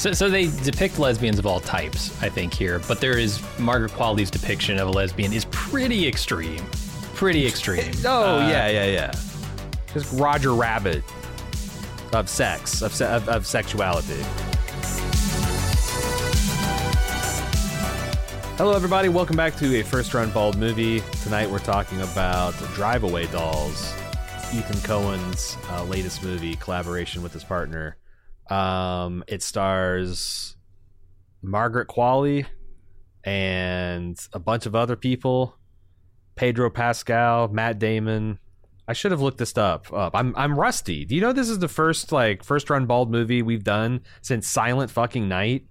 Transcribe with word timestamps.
So, 0.00 0.14
so 0.14 0.30
they 0.30 0.46
depict 0.64 0.98
lesbians 0.98 1.38
of 1.38 1.44
all 1.44 1.60
types, 1.60 2.10
I 2.22 2.30
think 2.30 2.54
here, 2.54 2.78
but 2.88 3.02
there 3.02 3.18
is 3.18 3.38
Margaret 3.58 3.92
Qualley's 3.92 4.30
depiction 4.30 4.78
of 4.78 4.88
a 4.88 4.90
lesbian 4.90 5.30
is 5.30 5.44
pretty 5.50 6.08
extreme, 6.08 6.64
pretty 7.14 7.46
extreme. 7.46 7.92
Oh 8.06 8.38
Uh, 8.38 8.48
yeah, 8.48 8.68
yeah, 8.68 8.84
yeah. 8.86 9.12
Just 9.92 10.10
Roger 10.18 10.54
Rabbit 10.54 11.04
of 12.14 12.30
sex, 12.30 12.80
of, 12.80 12.94
se- 12.94 13.12
of, 13.14 13.28
of 13.28 13.46
sexuality. 13.46 14.22
Hello, 18.56 18.72
everybody. 18.74 19.10
Welcome 19.10 19.36
back 19.36 19.54
to 19.56 19.80
a 19.80 19.82
first 19.82 20.14
run 20.14 20.30
bald 20.30 20.56
movie. 20.56 21.02
Tonight 21.22 21.50
we're 21.50 21.58
talking 21.58 22.00
about 22.00 22.54
Drive 22.72 23.02
Away 23.02 23.26
Dolls, 23.26 23.92
Ethan 24.54 24.80
Coen's 24.80 25.58
uh, 25.68 25.84
latest 25.84 26.22
movie, 26.22 26.56
collaboration 26.56 27.22
with 27.22 27.34
his 27.34 27.44
partner. 27.44 27.98
Um, 28.50 29.24
it 29.28 29.42
stars 29.42 30.56
Margaret 31.42 31.88
Qualley 31.88 32.46
and 33.24 34.18
a 34.32 34.38
bunch 34.38 34.66
of 34.66 34.74
other 34.74 34.96
people. 34.96 35.56
Pedro 36.34 36.70
Pascal, 36.70 37.48
Matt 37.48 37.78
Damon. 37.78 38.38
I 38.88 38.92
should 38.92 39.12
have 39.12 39.20
looked 39.20 39.38
this 39.38 39.56
up. 39.56 39.92
Up. 39.92 40.16
I'm 40.16 40.34
I'm 40.36 40.58
rusty. 40.58 41.04
Do 41.04 41.14
you 41.14 41.20
know 41.20 41.32
this 41.32 41.48
is 41.48 41.60
the 41.60 41.68
first 41.68 42.12
like 42.12 42.42
first 42.42 42.68
run 42.70 42.86
bald 42.86 43.10
movie 43.10 43.42
we've 43.42 43.62
done 43.62 44.00
since 44.20 44.48
Silent 44.48 44.90
Fucking 44.90 45.28
Night? 45.28 45.66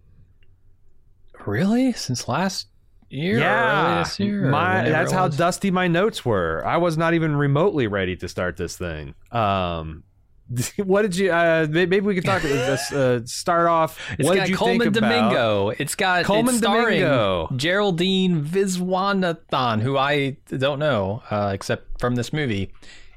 Really? 1.45 1.91
Since 1.93 2.27
last 2.27 2.67
year? 3.09 3.39
Yeah. 3.39 4.07
year? 4.19 4.49
my 4.49 4.88
that's 4.88 5.11
how 5.11 5.27
dusty 5.27 5.71
my 5.71 5.88
notes 5.88 6.23
were. 6.23 6.66
I 6.66 6.77
was 6.77 6.97
not 6.97 7.13
even 7.13 7.35
remotely 7.35 7.88
ready 7.88 8.16
to 8.17 8.27
start 8.27 8.55
this 8.57 8.77
thing. 8.77 9.16
Um, 9.31 10.03
what 10.77 11.03
did 11.03 11.16
you? 11.16 11.31
Uh, 11.31 11.67
maybe 11.70 11.99
we 11.99 12.16
could 12.16 12.26
talk. 12.26 12.44
uh, 12.44 12.77
uh, 12.95 13.20
start 13.26 13.67
off. 13.67 13.99
It's 14.17 14.27
what 14.27 14.35
got 14.35 14.41
did 14.41 14.49
you 14.49 14.58
Colman 14.58 14.80
think 14.80 14.97
about? 14.97 15.09
Domingo. 15.09 15.69
It's 15.69 15.95
got 15.95 16.25
Colman 16.25 16.56
it's 16.56 16.58
starring 16.59 17.02
Domingo. 17.02 17.50
Geraldine 17.56 18.44
Viswanathan, 18.44 19.81
who 19.81 19.97
I 19.97 20.38
don't 20.50 20.80
know 20.80 21.22
uh, 21.30 21.52
except 21.53 22.00
from 22.00 22.16
this 22.16 22.33
movie. 22.33 22.72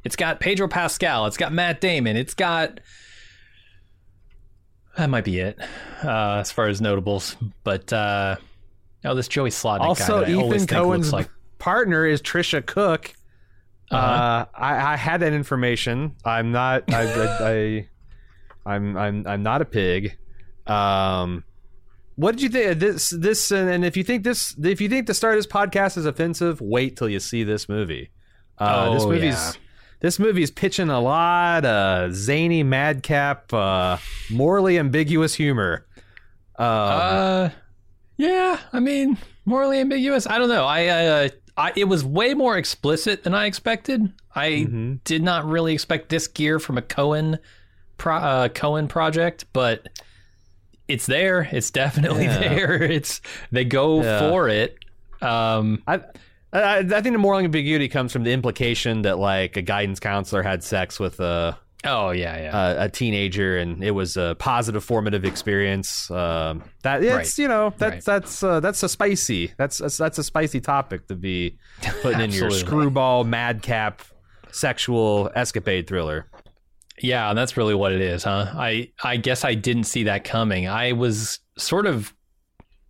It's 0.05 0.16
got 0.16 0.41
Pedro 0.41 0.69
Pascal. 0.69 1.27
It's 1.27 1.36
got 1.36 1.52
Matt 1.52 1.80
Damon. 1.80 2.16
It's 2.16 2.34
got 2.34 2.80
that 4.96 5.08
might 5.08 5.24
be 5.24 5.39
it 5.39 5.58
uh, 6.05 6.39
as 6.41 6.52
far 6.52 6.69
as 6.69 6.80
notables. 6.80 7.36
But 7.64 7.92
uh, 7.92 8.36
oh, 9.05 9.14
this 9.14 9.28
Joey 9.28 9.50
Slotnick 9.50 9.78
guy 9.78 9.86
Also, 9.86 10.20
that 10.20 10.34
always 10.34 10.64
Ethan 10.64 10.77
Coen's 10.77 11.12
looks 11.12 11.12
like 11.12 11.30
partner 11.58 12.05
is 12.06 12.20
Tricia 12.20 12.64
Cooke. 12.64 13.14
Uh 13.92 13.96
Uh-huh. 13.96 14.46
I, 14.54 14.92
I 14.94 14.96
had 14.96 15.20
that 15.20 15.32
information. 15.32 16.16
I'm 16.24 16.52
not. 16.52 16.92
I, 16.92 17.02
I, 17.02 17.50
I 17.50 17.88
I'm. 18.74 18.96
I'm. 18.96 19.26
I'm 19.26 19.42
not 19.42 19.62
a 19.62 19.64
pig. 19.64 20.16
Um, 20.66 21.44
what 22.16 22.32
did 22.32 22.42
you 22.42 22.48
think? 22.48 22.78
This. 22.80 23.10
This. 23.10 23.50
And, 23.50 23.68
and 23.70 23.84
if 23.84 23.96
you 23.96 24.04
think 24.04 24.24
this, 24.24 24.54
if 24.62 24.80
you 24.80 24.88
think 24.88 25.06
the 25.06 25.14
start 25.14 25.34
of 25.34 25.38
this 25.38 25.46
podcast 25.52 25.96
is 25.96 26.06
offensive, 26.06 26.60
wait 26.60 26.96
till 26.96 27.08
you 27.08 27.20
see 27.20 27.42
this 27.44 27.68
movie. 27.68 28.10
Uh, 28.58 28.94
this 28.94 29.02
Oh, 29.04 29.08
movie's. 29.10 29.34
yeah. 29.34 29.52
This 30.00 30.18
movie's 30.18 30.50
pitching 30.50 30.88
a 30.90 31.00
lot 31.00 31.64
of 31.64 32.12
zany, 32.14 32.62
madcap, 32.64 33.52
uh, 33.52 33.98
morally 34.30 34.77
ambiguous 34.78 35.34
humor. 35.34 35.86
Um, 36.58 36.66
Uh, 36.66 37.48
yeah. 38.16 38.58
I 38.72 38.80
mean, 38.80 39.16
morally 39.44 39.78
ambiguous. 39.78 40.27
I 40.27 40.38
don't 40.38 40.48
know. 40.48 40.64
I, 40.64 40.86
uh, 40.86 41.28
I 41.62 41.72
it 41.77 41.84
was 41.84 42.05
way 42.05 42.34
more 42.34 42.56
explicit 42.58 43.22
than 43.22 43.34
I 43.34 43.46
expected. 43.46 44.12
I 44.34 44.66
mhm. 44.68 45.05
did 45.05 45.22
not 45.22 45.44
really 45.44 45.72
expect 45.72 46.08
this 46.08 46.27
gear 46.27 46.58
from 46.58 46.77
a 46.77 46.82
Coen, 46.82 47.38
pro, 47.98 48.16
uh, 48.16 48.48
Coen 48.48 48.88
project, 48.88 49.44
but 49.52 49.88
it's 50.88 51.06
there. 51.06 51.48
It's 51.52 51.70
definitely 51.70 52.24
Yeah. 52.24 52.38
there. 52.38 52.83
It's 52.98 53.20
they 53.52 53.64
go 53.64 54.02
Yeah. 54.02 54.18
for 54.28 54.48
it. 54.48 54.77
Um, 55.20 55.83
I, 55.86 56.00
I 56.52 56.78
I 56.78 57.00
think 57.00 57.14
the 57.14 57.18
moral 57.18 57.39
ambiguity 57.39 57.89
comes 57.89 58.12
from 58.12 58.24
the 58.24 58.33
implication 58.33 59.02
that 59.02 59.18
like 59.18 59.56
a 59.56 59.62
guidance 59.62 60.00
counselor 60.00 60.42
had 60.42 60.64
sex 60.64 60.98
with 60.98 61.20
a 61.20 61.56
oh 61.84 62.10
yeah, 62.10 62.36
yeah. 62.36 62.82
a, 62.82 62.84
a 62.84 62.88
teenager 62.88 63.58
and 63.58 63.82
it 63.82 63.90
was 63.92 64.16
a 64.16 64.36
positive 64.38 64.84
formative 64.84 65.24
experience. 65.24 66.10
Um, 66.10 66.62
that 66.82 67.02
it's 67.02 67.14
Right. 67.14 67.38
you 67.38 67.48
know 67.48 67.72
that's 67.76 67.94
Right. 67.94 68.04
that's 68.04 68.42
uh, 68.42 68.60
that's 68.60 68.82
a 68.82 68.88
spicy 68.88 69.52
that's, 69.56 69.78
that's 69.78 69.96
that's 69.96 70.18
a 70.18 70.24
spicy 70.24 70.60
topic 70.60 71.06
to 71.08 71.14
be 71.14 71.56
putting 72.02 72.20
in 72.20 72.30
your 72.30 72.50
screwball 72.50 73.24
madcap 73.24 74.02
sexual 74.50 75.30
escapade 75.34 75.86
thriller. 75.86 76.28
Yeah, 77.00 77.30
and 77.30 77.36
that's 77.38 77.56
really 77.56 77.74
what 77.74 77.92
it 77.92 78.00
is, 78.00 78.22
huh? 78.24 78.46
I 78.54 78.90
I 79.02 79.16
guess 79.16 79.44
I 79.44 79.54
didn't 79.54 79.84
see 79.84 80.04
that 80.04 80.24
coming. 80.24 80.68
I 80.68 80.92
was 80.92 81.40
sort 81.58 81.86
of 81.86 82.14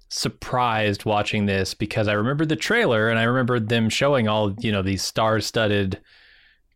surprised 0.08 1.04
watching 1.06 1.46
this 1.46 1.72
because 1.72 2.08
I 2.08 2.12
remember 2.12 2.44
the 2.44 2.56
trailer 2.56 3.08
and 3.08 3.18
I 3.18 3.22
remember 3.22 3.58
them 3.58 3.88
showing 3.88 4.28
all, 4.28 4.54
you 4.60 4.70
know, 4.70 4.82
these 4.82 5.02
star-studded 5.02 6.00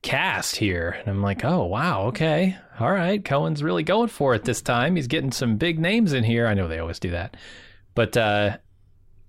cast 0.07 0.57
here. 0.57 0.97
And 1.01 1.09
I'm 1.09 1.23
like, 1.23 1.45
"Oh, 1.45 1.65
wow, 1.65 2.03
okay. 2.07 2.57
All 2.81 2.91
right, 2.93 3.25
Coen's 3.25 3.63
really 3.63 3.83
going 3.83 4.09
for 4.09 4.35
it 4.35 4.45
this 4.45 4.63
time. 4.63 4.97
He's 4.97 5.07
getting 5.07 5.33
some 5.33 5.57
big 5.57 5.79
names 5.79 6.13
in 6.13 6.25
here. 6.25 6.47
I 6.47 6.55
know 6.55 6.69
they 6.69 6.79
always 6.79 6.99
do 6.99 7.11
that." 7.11 7.37
But 7.95 8.17
uh 8.17 8.59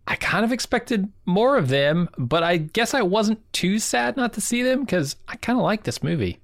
I 0.10 0.16
kind 0.16 0.46
of 0.46 0.54
expected 0.54 1.12
more 1.26 1.58
of 1.58 1.68
them, 1.68 2.08
but 2.18 2.42
I 2.42 2.56
guess 2.58 2.94
I 2.94 3.02
wasn't 3.02 3.42
too 3.52 3.78
sad 3.78 4.16
not 4.16 4.32
to 4.34 4.42
see 4.42 4.64
them 4.64 4.86
cuz 4.86 5.16
I 5.28 5.36
kind 5.36 5.60
of 5.60 5.64
like 5.64 5.84
this 5.84 6.02
movie. 6.02 6.40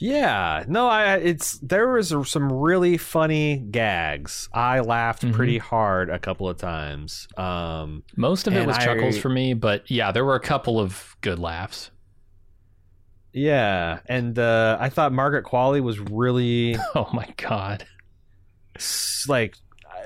Yeah, 0.00 0.64
no, 0.68 0.86
I 0.86 1.16
it's 1.16 1.58
there 1.58 1.88
was 1.88 2.14
some 2.30 2.52
really 2.52 2.96
funny 2.98 3.56
gags. 3.56 4.48
I 4.52 4.78
laughed 4.80 5.24
Mhm. 5.24 5.32
pretty 5.32 5.58
hard 5.58 6.08
a 6.08 6.20
couple 6.20 6.48
of 6.48 6.56
times. 6.56 7.26
Um, 7.36 8.04
Most 8.16 8.46
of 8.46 8.54
it 8.54 8.64
was 8.64 8.78
chuckles 8.78 9.18
for 9.18 9.28
me, 9.28 9.54
but 9.54 9.90
yeah, 9.90 10.12
there 10.12 10.24
were 10.24 10.36
a 10.36 10.40
couple 10.40 10.78
of 10.78 11.16
good 11.20 11.38
laughs. 11.40 11.90
Yeah, 13.32 14.00
and 14.06 14.38
uh, 14.38 14.76
I 14.80 14.88
thought 14.88 15.12
Margaret 15.12 15.44
Qualley 15.44 15.82
was 15.82 15.98
really 15.98 16.76
Oh 16.94 17.08
my 17.12 17.32
god. 17.36 17.86
like 19.28 19.56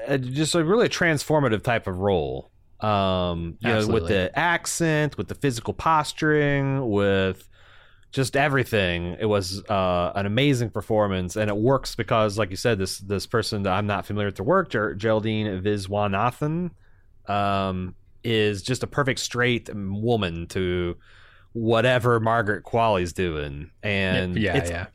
uh, 0.09 0.17
just 0.17 0.55
a 0.55 0.65
really 0.65 0.89
transformative 0.89 1.63
type 1.63 1.87
of 1.87 1.99
role. 1.99 2.51
Um, 2.81 3.59
you 3.61 3.69
know, 3.69 3.87
with 3.87 4.09
the 4.09 4.37
accent, 4.37 5.17
with 5.17 5.29
the 5.29 5.37
physical 5.37 5.73
posturing, 5.73 6.91
with 6.91 7.49
just 8.13 8.37
everything. 8.37 9.17
It 9.19 9.27
was 9.27 9.65
uh, 9.69 10.13
an 10.15 10.27
amazing 10.27 10.71
performance, 10.71 11.37
and 11.37 11.49
it 11.49 11.57
works 11.57 11.95
because, 11.95 12.39
like 12.39 12.51
you 12.51 12.57
said, 12.57 12.79
this 12.79 12.99
this 12.99 13.27
person 13.27 13.63
that 13.63 13.73
I'm 13.73 13.87
not 13.87 14.05
familiar 14.07 14.29
with 14.29 14.39
her 14.39 14.45
work, 14.45 14.71
Ger- 14.71 14.95
Geraldine 14.95 15.63
Viswanathan, 15.63 16.71
um, 17.27 17.95
is 18.23 18.63
just 18.63 18.83
a 18.83 18.87
perfect 18.87 19.21
straight 19.21 19.71
woman 19.75 20.47
to 20.49 20.97
whatever 21.53 22.21
Margaret 22.21 22.65
Qualley's 22.65 23.13
doing, 23.13 23.71
and 23.83 24.37
yeah, 24.37 24.65
yeah. 24.67 24.87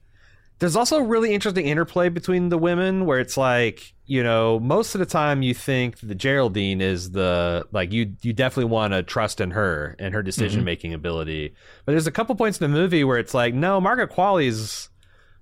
there's 0.60 0.76
also 0.76 0.98
a 0.98 1.04
really 1.04 1.34
interesting 1.34 1.66
interplay 1.66 2.10
between 2.10 2.50
the 2.50 2.58
women 2.58 3.06
where 3.06 3.20
it's 3.20 3.38
like 3.38 3.94
you 4.06 4.24
know 4.24 4.60
most 4.60 4.96
of 4.96 5.00
the 5.00 5.06
time 5.06 5.42
you 5.42 5.54
think 5.54 6.00
the 6.00 6.16
geraldine 6.16 6.82
is 6.82 7.12
the 7.12 7.66
like 7.72 7.92
you 7.92 8.14
you 8.22 8.34
definitely 8.34 8.72
want 8.72 8.94
to 8.94 9.04
trust 9.04 9.42
in 9.42 9.52
her 9.52 9.96
and 10.00 10.14
her 10.14 10.24
decision 10.24 10.60
mm-hmm. 10.60 10.66
making 10.66 10.94
ability. 10.94 11.54
But 11.86 11.94
there's 11.94 12.08
a 12.08 12.12
couple 12.12 12.36
points 12.36 12.60
in 12.60 12.72
the 12.72 12.78
movie 12.78 13.04
where 13.04 13.18
it's 13.18 13.34
like 13.34 13.54
no 13.54 13.80
margaret 13.82 14.10
qualley's 14.10 14.90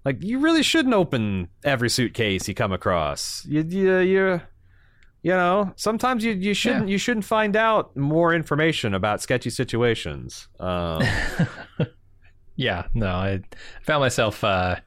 like 0.05 0.23
you 0.23 0.39
really 0.39 0.63
shouldn't 0.63 0.93
open 0.93 1.49
every 1.63 1.89
suitcase 1.89 2.47
you 2.47 2.53
come 2.53 2.71
across. 2.71 3.43
You 3.45 3.63
you 3.63 3.97
you, 3.97 4.41
you 5.25 5.31
know 5.31 5.73
sometimes 5.75 6.23
you 6.23 6.33
you 6.33 6.53
shouldn't 6.53 6.87
you 6.87 6.97
shouldn't 6.99 7.25
find 7.25 7.55
out 7.55 7.95
more 7.97 8.33
information 8.35 8.93
about 8.93 9.21
sketchy 9.21 9.49
situations 9.49 10.47
um 10.59 11.01
Yeah, 12.57 12.87
no, 12.93 13.07
I 13.07 13.41
found 13.83 13.99
myself 13.99 14.41
uh, 14.45 14.77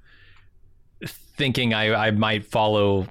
thinking 1.36 1.74
I, 1.74 2.07
I 2.07 2.10
might 2.13 2.47
follow 2.47 3.07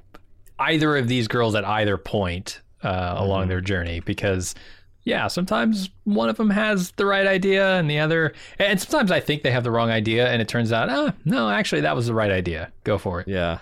either 0.57 0.97
of 0.97 1.07
these 1.07 1.27
girls 1.27 1.53
at 1.53 1.63
either 1.63 1.95
point 1.97 2.61
uh, 2.83 3.13
along 3.17 3.45
Mhm. 3.45 3.49
their 3.49 3.61
journey 3.61 3.99
because, 3.99 4.55
yeah, 5.03 5.27
sometimes 5.27 5.91
one 6.05 6.27
of 6.29 6.37
them 6.37 6.49
has 6.49 6.91
the 6.93 7.05
right 7.05 7.27
idea 7.27 7.75
and 7.77 7.87
the 7.87 7.99
other, 7.99 8.33
and 8.57 8.81
sometimes 8.81 9.11
I 9.11 9.19
think 9.19 9.43
they 9.43 9.51
have 9.51 9.63
the 9.63 9.69
wrong 9.71 9.91
idea, 9.91 10.27
and 10.27 10.41
it 10.41 10.47
turns 10.47 10.71
out, 10.71 10.89
ah, 10.89 11.13
no, 11.23 11.49
actually, 11.49 11.81
that 11.81 11.95
was 11.95 12.07
the 12.07 12.15
right 12.15 12.31
idea. 12.31 12.71
Go 12.83 12.97
for 12.97 13.21
it. 13.21 13.27
Yeah. 13.27 13.59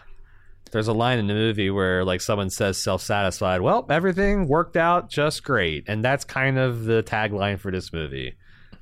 There's 0.71 0.87
a 0.87 0.93
line 0.93 1.19
in 1.19 1.27
the 1.27 1.33
movie 1.33 1.69
where 1.69 2.03
like 2.03 2.21
someone 2.21 2.49
says 2.49 2.77
self-satisfied, 2.81 3.61
well, 3.61 3.85
everything 3.89 4.47
worked 4.47 4.75
out 4.75 5.09
just 5.09 5.43
great. 5.43 5.85
And 5.87 6.03
that's 6.03 6.25
kind 6.25 6.57
of 6.57 6.83
the 6.85 7.01
tagline 7.03 7.59
for 7.59 7.71
this 7.71 7.93
movie. 7.93 8.35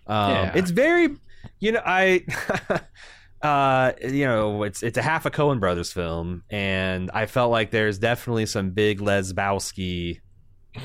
Um, 0.08 0.32
Yeah. 0.32 0.52
it's 0.56 0.72
very 0.72 1.16
you 1.60 1.74
know, 1.74 1.82
I 1.86 2.26
uh 3.42 3.92
you 4.02 4.26
know, 4.26 4.64
it's 4.64 4.82
it's 4.84 4.98
a 4.98 5.02
half 5.02 5.26
a 5.26 5.32
Coen 5.32 5.60
brothers 5.60 5.92
film 5.92 6.44
and 6.50 7.12
I 7.14 7.26
felt 7.26 7.52
like 7.52 7.72
there's 7.72 8.00
definitely 8.00 8.46
some 8.46 8.72
big 8.72 9.00
Lesbowski 9.00 10.22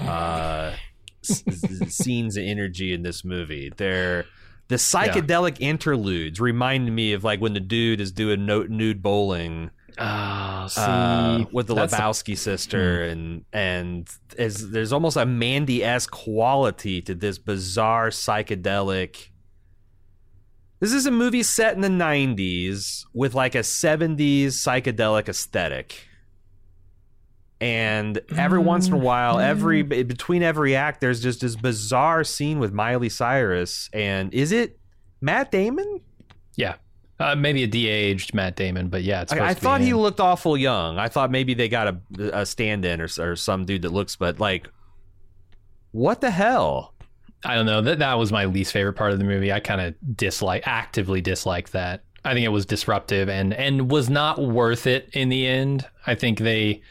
uh 0.03 0.73
s- 1.23 1.43
scenes 1.95 2.37
and 2.37 2.49
energy 2.49 2.93
in 2.93 3.03
this 3.03 3.25
movie. 3.25 3.73
They're 3.77 4.25
the 4.69 4.77
psychedelic 4.77 5.59
interludes 5.61 6.41
remind 6.41 6.95
me 6.95 7.12
of 7.15 7.25
like 7.25 7.41
when 7.41 7.55
the 7.55 7.61
dude 7.61 8.00
is 8.00 8.12
doing 8.12 8.45
no- 8.45 8.65
nude 8.65 9.03
bowling 9.03 9.71
Oh, 10.00 10.67
see, 10.69 10.81
uh, 10.81 11.45
with 11.50 11.67
the 11.67 11.75
Lebowski 11.75 12.39
sister, 12.39 13.05
and 13.05 13.45
and 13.53 14.09
is 14.37 14.71
there's 14.71 14.93
almost 14.93 15.17
a 15.17 15.27
Mandy 15.27 15.83
esque 15.83 16.11
quality 16.11 17.03
to 17.03 17.15
this 17.15 17.39
bizarre 17.39 18.11
psychedelic. 18.11 19.31
This 20.81 20.93
is 20.93 21.06
a 21.06 21.11
movie 21.11 21.43
set 21.43 21.75
in 21.75 21.81
the 21.81 21.89
'90s 21.89 23.06
with 23.12 23.35
like 23.35 23.56
a 23.56 23.61
'70s 23.61 24.47
psychedelic 24.47 25.29
aesthetic, 25.29 26.06
and 27.61 28.21
every 28.37 28.61
once 28.61 28.87
in 28.87 28.93
a 28.93 28.99
while, 28.99 29.41
every 29.41 29.83
between 29.83 30.45
every 30.45 30.77
act, 30.77 31.00
there's 31.00 31.21
just 31.21 31.41
this 31.41 31.56
bizarre 31.56 32.23
scene 32.23 32.61
with 32.61 32.73
Miley 32.73 33.09
Cyrus, 33.09 33.91
and 33.93 34.33
is 34.33 34.53
it 34.53 34.79
Matt 35.21 35.50
Damon? 35.50 36.03
yeah, 36.55 36.75
uh, 37.20 37.35
maybe 37.35 37.62
a 37.65 37.67
de-aged 37.67 38.32
Matt 38.35 38.55
Damon, 38.56 38.88
but 38.88 39.03
yeah, 39.03 39.23
it's. 39.23 39.32
I, 39.32 39.37
I 39.44 39.49
to 39.50 39.55
be 39.55 39.61
thought 39.61 39.81
he 39.81 39.93
looked 39.94 40.20
awful 40.20 40.56
young. 40.56 40.99
I 40.99 41.09
thought 41.09 41.31
maybe 41.31 41.55
they 41.55 41.69
got 41.69 41.88
a, 41.88 42.41
a 42.41 42.47
stand-in 42.47 43.00
or, 43.00 43.09
or 43.19 43.37
some 43.37 43.65
dude 43.65 43.82
that 43.82 43.93
looks, 43.93 44.17
but 44.17 44.38
like, 44.38 44.69
what 45.93 46.20
the 46.20 46.31
hell? 46.31 46.94
I 47.44 47.55
don't 47.55 47.67
know. 47.67 47.81
That 47.81 48.00
that 48.00 48.15
was 48.19 48.32
my 48.32 48.47
least 48.47 48.73
favorite 48.73 48.94
part 48.94 49.12
of 49.12 49.19
the 49.19 49.25
movie. 49.25 49.53
I 49.53 49.61
kind 49.61 49.81
of 49.81 49.94
dislike, 50.17 50.65
actively 50.67 51.20
dislike 51.20 51.70
that. 51.70 52.03
I 52.25 52.35
think 52.35 52.44
it 52.44 52.49
was 52.50 52.67
disruptive 52.67 53.29
and 53.29 53.55
and 53.55 53.91
was 53.91 54.11
not 54.11 54.41
worth 54.43 54.87
it 54.87 55.09
in 55.12 55.29
the 55.29 55.47
end. 55.47 55.87
I 56.06 56.14
think 56.17 56.38
they 56.41 56.82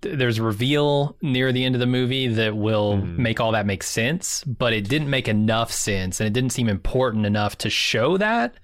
there's 0.00 0.38
a 0.38 0.42
reveal 0.42 1.16
near 1.22 1.52
the 1.52 1.64
end 1.64 1.74
of 1.76 1.80
the 1.80 1.86
movie 1.86 2.26
that 2.28 2.56
will 2.56 2.94
Mhm. 2.96 3.18
make 3.18 3.38
all 3.40 3.52
that 3.52 3.66
make 3.66 3.82
sense, 3.84 4.42
but 4.44 4.72
it 4.72 4.88
didn't 4.88 5.10
make 5.10 5.28
enough 5.28 5.70
sense 5.72 6.20
and 6.20 6.26
it 6.26 6.32
didn't 6.32 6.50
seem 6.50 6.68
important 6.68 7.24
enough 7.26 7.56
to 7.58 7.70
show 7.70 8.16
that 8.16 8.54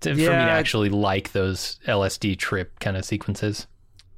to, 0.00 0.10
for 0.10 0.16
me 0.16 0.24
to 0.24 0.32
actually 0.32 0.88
like 0.88 1.32
those 1.32 1.78
LSD 1.86 2.38
trip 2.38 2.78
kind 2.80 2.96
of 2.96 3.04
sequences. 3.04 3.66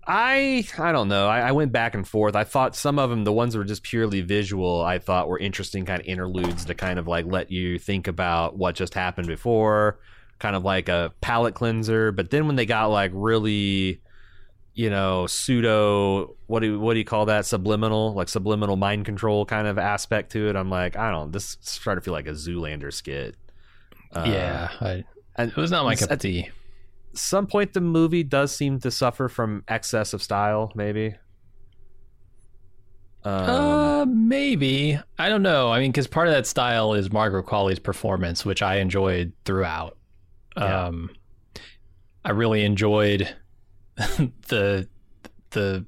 I 0.07 0.65
I 0.79 0.93
don't 0.93 1.09
know. 1.09 1.29
I, 1.29 1.41
I 1.41 1.53
went 1.53 1.73
back 1.73 1.95
and 1.95 2.07
forth. 2.07 2.35
I 2.35 2.45
thought 2.45 2.75
some 2.75 2.99
of 2.99 3.11
them, 3.11 3.25
the 3.25 3.33
ones 3.33 3.53
that 3.53 3.61
were 3.61 3.65
just 3.65 3.83
purely 3.83 4.23
visual, 4.23 4.81
I 4.81 4.99
thought 4.99 5.29
were 5.29 5.39
interesting 5.39 5.85
kind 5.85 6.01
of 6.01 6.07
interludes 6.07 6.65
to 6.65 6.75
kind 6.75 6.99
of 6.99 7.07
like 7.07 7.27
let 7.27 7.51
you 7.53 7.79
think 7.79 8.09
about 8.09 8.57
what 8.57 8.75
just 8.75 8.95
happened 8.95 9.29
before, 9.29 10.01
kind 10.39 10.57
of 10.57 10.65
like 10.65 10.89
a 10.89 11.13
palate 11.21 11.55
cleanser. 11.55 12.13
But 12.13 12.31
then 12.31 12.47
when 12.47 12.57
they 12.57 12.67
got 12.67 12.87
like 12.87 13.13
really, 13.15 14.01
you 14.75 14.91
know, 14.91 15.27
pseudo 15.29 16.35
what 16.47 16.61
do 16.61 16.81
what 16.81 16.95
do 16.95 16.99
you 16.99 17.05
call 17.05 17.27
that? 17.27 17.47
Subliminal, 17.47 18.13
like 18.15 18.29
subliminal 18.29 18.77
mind 18.77 19.05
control 19.05 19.47
kind 19.47 19.69
of 19.69 19.79
aspect 19.79 20.33
to 20.33 20.49
it. 20.49 20.57
I'm 20.57 20.71
like, 20.71 20.97
I 20.97 21.13
don't. 21.13 21.31
This 21.31 21.57
started 21.61 22.01
to 22.01 22.05
feel 22.05 22.15
like 22.15 22.27
a 22.27 22.33
Zoolander 22.33 22.93
skit. 22.93 23.37
Uh, 24.13 24.25
yeah, 24.27 24.71
I, 24.81 25.05
and 25.37 25.51
it 25.51 25.57
was 25.57 25.71
not 25.71 25.85
my 25.85 25.95
cup 25.95 26.11
of 26.11 26.19
tea. 26.19 26.51
some 27.13 27.47
point 27.47 27.73
the 27.73 27.81
movie 27.81 28.23
does 28.23 28.55
seem 28.55 28.79
to 28.81 28.91
suffer 28.91 29.29
from 29.29 29.65
excess 29.69 30.13
of 30.13 30.23
style 30.23 30.73
maybe 30.75 31.15
um, 33.25 33.51
uh, 33.51 34.05
maybe. 34.07 34.99
I 35.19 35.29
don't 35.29 35.43
know. 35.43 35.71
I 35.71 35.81
mean, 35.81 35.91
because 35.91 36.07
part 36.07 36.29
of 36.29 36.35
that 36.35 36.47
style 36.47 36.95
is 36.95 37.13
Margaret 37.13 37.45
Qualley's 37.45 37.79
performance, 37.79 38.45
which 38.45 38.63
I 38.63 38.77
enjoyed 38.77 39.33
throughout. 39.45 39.97
Yeah. 40.57 40.87
Um, 40.87 41.11
I 42.25 42.31
really 42.31 42.65
enjoyed 42.65 43.35
the 43.97 44.89
the 45.51 45.85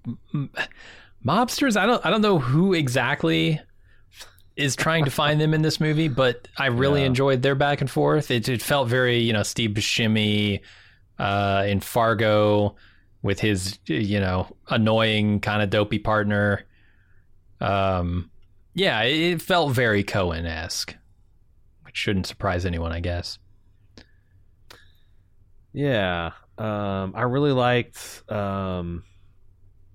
mobsters. 1.25 1.77
I 1.77 1.87
don't. 1.87 2.05
I 2.05 2.11
don't 2.11 2.23
know 2.23 2.39
who 2.39 2.75
exactly 2.75 3.61
is 4.57 4.77
trying 4.77 5.05
to 5.05 5.11
find 5.23 5.41
them 5.41 5.55
in 5.55 5.63
this 5.63 5.81
movie, 5.81 6.09
but 6.09 6.49
I 6.59 6.67
really 6.67 7.01
Yeah. 7.01 7.07
enjoyed 7.07 7.43
their 7.43 7.55
back 7.55 7.81
and 7.81 7.91
forth. 7.91 8.31
It, 8.31 8.49
it 8.49 8.63
felt 8.63 8.89
very, 8.89 9.19
you 9.19 9.33
know, 9.33 9.43
Steve 9.43 9.71
Buscemi 9.71 10.61
uh, 11.19 11.65
in 11.67 11.81
Fargo 11.81 12.77
with 13.23 13.41
his, 13.41 13.79
you 13.87 14.19
know, 14.21 14.55
annoying 14.69 15.41
kind 15.41 15.63
of 15.63 15.71
dopey 15.71 15.99
partner. 15.99 16.65
Um, 17.61 18.31
yeah, 18.75 19.03
it, 19.03 19.35
it 19.35 19.43
felt 19.43 19.73
very 19.73 20.03
Coen 20.03 20.45
esque, 20.47 20.97
which 21.85 21.97
shouldn't 21.97 22.27
surprise 22.27 22.67
anyone, 22.67 22.93
I 22.93 23.01
guess. 23.01 23.39
yeah 25.73 26.33
um, 26.59 27.15
i 27.17 27.23
really 27.23 27.53
liked 27.53 28.23
um, 28.31 29.05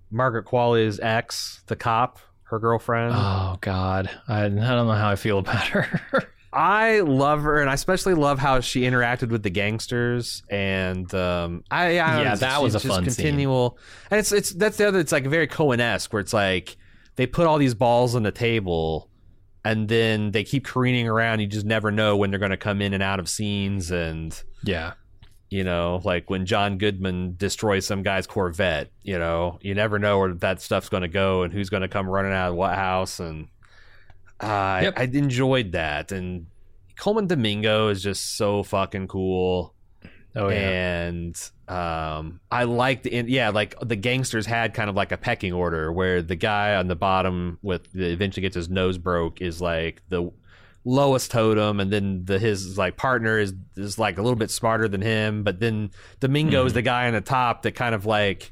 margaret 0.10 0.44
qualley's 0.46 1.00
ex 1.00 1.62
the 1.68 1.76
cop 1.76 2.20
her 2.50 2.60
girlfriend 2.60 3.14
Oh 3.16 3.58
God, 3.62 4.10
I, 4.28 4.46
I 4.46 4.50
don't 4.50 4.62
know 4.88 4.92
how 4.94 5.10
I 5.10 5.16
feel 5.16 5.40
about 5.40 5.68
her. 5.68 6.24
I 6.54 7.02
love 7.02 7.44
her, 7.44 7.60
and 7.60 7.70
I 7.70 7.74
especially 7.74 8.14
love 8.14 8.40
how 8.40 8.62
she 8.62 8.82
interacted 8.82 9.30
with 9.30 9.44
the 9.44 9.50
gangsters. 9.50 10.42
And 10.50 11.14
um, 11.14 11.64
I, 11.70 12.00
I 12.00 12.24
Yeah, 12.24 12.30
know, 12.32 12.36
that 12.38 12.62
was 12.62 12.74
a 12.74 12.80
just 12.80 12.88
fun 12.88 13.04
scene. 13.04 13.14
continual. 13.16 13.78
And 14.10 14.20
it's 14.20 14.32
it's 14.32 14.52
that's 14.54 14.78
the 14.78 14.88
other. 14.88 15.00
It's 15.00 15.12
like 15.12 15.28
very 15.28 15.48
Coen 15.48 15.80
esque, 15.80 16.12
where 16.14 16.22
it's 16.22 16.34
like 16.34 16.78
they 17.16 17.28
put 17.28 17.46
all 17.48 17.58
these 17.58 17.76
balls 17.76 18.16
on 18.16 18.24
the 18.24 18.32
table, 18.32 19.10
and 19.66 19.90
then 19.90 20.32
they 20.32 20.44
keep 20.46 20.66
careening 20.66 21.08
around. 21.08 21.42
You 21.42 21.48
just 21.48 21.66
never 21.66 21.92
know 21.92 22.16
when 22.16 22.30
they're 22.32 22.40
going 22.40 22.52
to 22.52 22.58
come 22.58 22.82
in 22.82 22.94
and 22.94 23.04
out 23.04 23.20
of 23.20 23.28
scenes, 23.30 23.92
and 23.92 24.42
yeah, 24.64 24.94
you 25.50 25.64
know, 25.64 26.02
like 26.04 26.30
when 26.30 26.46
John 26.46 26.78
Goodman 26.78 27.36
destroys 27.38 27.86
some 27.86 28.04
guy's 28.04 28.28
Corvette. 28.28 28.92
You 29.04 29.18
know, 29.18 29.60
you 29.62 29.74
never 29.76 29.98
know 30.00 30.20
where 30.20 30.34
that 30.34 30.62
stuff's 30.62 30.90
going 30.90 31.02
to 31.02 31.08
go 31.08 31.44
and 31.44 31.54
who's 31.54 31.70
going 31.70 31.82
to 31.82 31.88
come 31.88 32.10
running 32.10 32.34
out 32.34 32.50
of 32.50 32.56
what 32.56 32.76
house. 32.76 33.20
And 33.20 33.48
uh, 34.40 34.80
Yep. 34.84 34.94
I, 34.98 35.02
I 35.02 35.10
enjoyed 35.14 35.72
that. 35.72 36.12
And 36.12 36.48
Colman 36.98 37.28
Domingo 37.28 37.90
is 37.90 38.04
just 38.04 38.36
so 38.36 38.64
fucking 38.64 39.08
cool. 39.08 39.74
oh 40.36 40.50
yeah, 40.50 41.08
And 41.08 41.52
um, 41.68 42.42
I 42.52 42.64
liked, 42.66 43.04
the, 43.04 43.24
yeah, 43.28 43.50
like 43.50 43.76
the 43.80 43.96
gangsters 43.96 44.46
had 44.46 44.74
kind 44.74 44.90
of 44.90 44.96
like 44.96 45.12
a 45.12 45.18
pecking 45.18 45.54
order 45.54 45.92
where 45.92 46.22
the 46.22 46.36
guy 46.36 46.76
on 46.76 46.88
the 46.88 46.96
bottom 46.96 47.58
with 47.62 47.92
the 47.94 48.12
eventually 48.12 48.42
gets 48.42 48.56
his 48.56 48.70
nose 48.70 48.98
broke 48.98 49.42
is 49.42 49.62
like 49.62 50.02
the 50.10 50.32
lowest 50.88 51.32
totem, 51.32 51.80
and 51.82 51.92
then 51.92 52.24
the 52.26 52.40
his 52.40 52.78
like 52.78 52.96
partner 52.98 53.38
is 53.38 53.54
is 53.76 54.00
like 54.00 54.18
a 54.18 54.22
little 54.22 54.38
bit 54.38 54.50
smarter 54.50 54.88
than 54.88 55.02
him, 55.02 55.44
but 55.44 55.60
then 55.60 55.92
Domingo 56.22 56.66
is 56.66 56.72
Mhm. 56.72 56.76
the 56.76 56.82
guy 56.84 57.08
on 57.08 57.14
the 57.14 57.22
top 57.22 57.64
that 57.64 57.74
kind 57.74 57.94
of 57.94 58.06
like, 58.06 58.52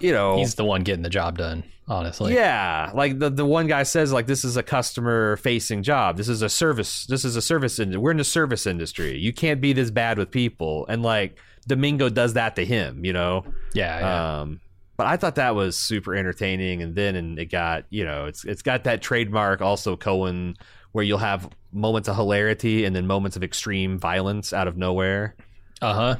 you 0.00 0.12
know, 0.12 0.36
he's 0.36 0.54
the 0.54 0.64
one 0.64 0.82
getting 0.82 1.02
the 1.02 1.10
job 1.10 1.38
done. 1.38 1.64
Honestly, 1.90 2.34
yeah, 2.34 2.90
like 2.94 3.18
the 3.18 3.30
the 3.30 3.46
one 3.46 3.66
guy 3.66 3.82
says, 3.82 4.12
like 4.12 4.26
this 4.26 4.44
is 4.44 4.58
a 4.58 4.62
customer 4.62 5.38
facing 5.38 5.82
job. 5.82 6.18
This 6.18 6.28
is 6.28 6.42
a 6.42 6.48
service. 6.50 7.06
This 7.06 7.24
is 7.24 7.34
a 7.34 7.40
service. 7.40 7.78
In, 7.78 7.98
we're 8.00 8.10
in 8.10 8.18
the 8.18 8.24
service 8.24 8.66
industry. 8.66 9.16
You 9.16 9.32
can't 9.32 9.60
be 9.60 9.72
this 9.72 9.90
bad 9.90 10.18
with 10.18 10.30
people. 10.30 10.84
And 10.90 11.02
like 11.02 11.38
Domingo 11.66 12.10
does 12.10 12.34
that 12.34 12.56
to 12.56 12.64
him, 12.66 13.04
you 13.06 13.12
know. 13.14 13.44
yeah, 13.72 14.00
yeah. 14.00 14.40
Um, 14.40 14.60
but 14.98 15.06
I 15.06 15.16
thought 15.16 15.36
that 15.36 15.54
was 15.54 15.78
super 15.78 16.14
entertaining. 16.14 16.82
And 16.82 16.94
then 16.94 17.16
and 17.16 17.38
it 17.38 17.46
got 17.46 17.84
you 17.88 18.04
know 18.04 18.26
it's 18.26 18.44
it's 18.44 18.60
got 18.60 18.84
that 18.84 19.00
trademark 19.00 19.62
also 19.62 19.96
Coen 19.96 20.56
where 20.92 21.04
you'll 21.04 21.18
have 21.18 21.48
moments 21.72 22.08
of 22.08 22.16
hilarity 22.16 22.84
and 22.84 22.94
then 22.94 23.06
moments 23.06 23.36
of 23.36 23.42
extreme 23.42 23.98
violence 23.98 24.52
out 24.52 24.68
of 24.68 24.76
nowhere. 24.76 25.34
Uh 25.80 25.94
huh. 25.94 26.16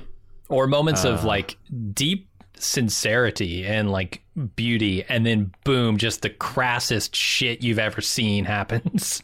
Or 0.49 0.67
moments 0.67 1.05
of 1.05 1.25
Uh. 1.25 1.29
like 1.29 1.59
deep 1.93 2.29
sincerity 2.57 3.67
and 3.67 3.91
like 3.91 4.23
beauty, 4.57 5.05
and 5.09 5.27
then 5.27 5.53
boom, 5.65 5.97
just 5.97 6.23
the 6.23 6.31
crassest 6.31 7.15
shit 7.15 7.63
you've 7.63 7.79
ever 7.79 8.01
seen 8.01 8.45
happens. 8.57 9.23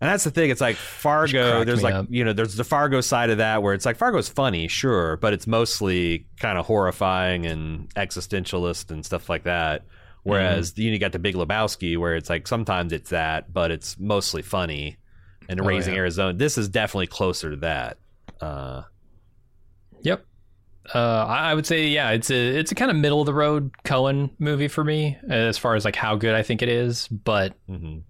And 0.00 0.08
that's 0.08 0.24
the 0.24 0.30
thing. 0.30 0.48
It's 0.50 0.60
like 0.62 0.76
Fargo. 0.76 1.62
There's 1.64 1.82
like 1.82 1.94
up. 1.94 2.06
you 2.08 2.24
know, 2.24 2.32
there's 2.32 2.56
the 2.56 2.64
Fargo 2.64 3.00
side 3.02 3.28
of 3.30 3.38
that 3.38 3.62
where 3.62 3.74
it's 3.74 3.84
like 3.84 3.96
Fargo's 3.96 4.28
funny, 4.30 4.66
sure, 4.66 5.18
but 5.18 5.32
it's 5.34 5.46
mostly 5.46 6.26
kind 6.38 6.56
of 6.58 6.64
horrifying 6.66 7.44
and 7.44 7.94
existentialist 7.96 8.90
and 8.90 9.04
stuff 9.04 9.28
like 9.28 9.44
that. 9.44 9.84
Whereas 10.22 10.72
Mm-hmm. 10.72 10.82
you 10.82 10.98
got 10.98 11.12
the 11.12 11.18
Big 11.18 11.34
Lebowski, 11.34 11.98
where 11.98 12.14
it's 12.16 12.30
like 12.30 12.46
sometimes 12.48 12.92
it's 12.92 13.10
that, 13.10 13.52
but 13.52 13.70
it's 13.70 13.98
mostly 13.98 14.42
funny. 14.42 14.96
And 15.48 15.60
Oh, 15.60 15.64
Raising 15.64 15.94
yeah. 15.94 16.00
Arizona, 16.00 16.32
this 16.32 16.56
is 16.56 16.68
definitely 16.68 17.06
closer 17.08 17.50
to 17.50 17.56
that. 17.56 17.98
Uh, 18.40 18.82
Yep. 20.02 20.24
Uh, 20.94 20.98
I 21.28 21.54
would 21.54 21.66
say, 21.66 21.88
yeah, 21.88 22.10
it's 22.12 22.30
a 22.30 22.34
it's 22.58 22.72
a 22.72 22.74
kind 22.74 22.90
of 22.90 22.96
middle 22.96 23.20
of 23.20 23.26
the 23.26 23.34
road 23.34 23.70
Coen 23.84 24.30
movie 24.38 24.66
for 24.68 24.82
me 24.82 25.18
as 25.28 25.58
far 25.58 25.74
as 25.74 25.84
like 25.84 25.94
how 25.94 26.16
good 26.16 26.34
I 26.34 26.42
think 26.42 26.62
it 26.62 26.68
is. 26.70 27.06
But 27.08 27.52
mhm. 27.68 28.02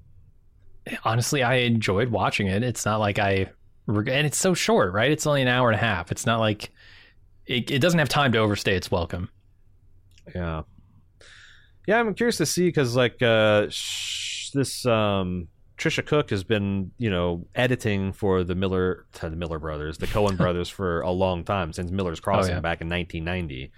Honestly, 1.04 1.42
I 1.42 1.56
enjoyed 1.56 2.08
watching 2.08 2.46
it. 2.46 2.62
It's 2.62 2.84
not 2.84 3.00
like 3.00 3.18
I, 3.18 3.50
and 3.88 4.08
it's 4.08 4.38
so 4.38 4.54
short, 4.54 4.92
right? 4.92 5.10
It's 5.10 5.26
only 5.26 5.42
an 5.42 5.48
hour 5.48 5.68
and 5.68 5.76
a 5.76 5.80
half. 5.84 6.10
It's 6.10 6.26
not 6.26 6.40
like 6.40 6.70
it, 7.46 7.70
it 7.70 7.78
doesn't 7.80 7.98
have 7.98 8.08
time 8.08 8.32
to 8.32 8.38
overstay 8.38 8.76
its 8.76 8.90
welcome. 8.90 9.28
Yeah. 10.34 10.62
Yeah, 11.86 11.98
I'm 11.98 12.14
curious 12.14 12.36
to 12.36 12.46
see 12.46 12.68
because 12.68 12.94
like 12.94 13.20
uh, 13.22 13.66
sh- 13.70 14.50
this 14.52 14.86
um, 14.86 15.48
Tricia 15.76 16.06
Cooke 16.06 16.30
has 16.30 16.44
been 16.44 16.92
you 16.98 17.10
know 17.10 17.46
editing 17.54 18.12
for 18.12 18.44
the 18.44 18.54
Miller 18.54 19.06
the 19.20 19.30
Miller 19.30 19.58
brothers, 19.58 19.98
the 19.98 20.06
Coen 20.06 20.36
brothers 20.38 20.68
for 20.68 21.00
a 21.00 21.10
long 21.10 21.42
time 21.42 21.72
since 21.72 21.90
Miller's 21.90 22.20
Crossing 22.20 22.54
yeah. 22.54 22.60
back 22.60 22.80
in 22.80 22.88
1990. 22.88 23.72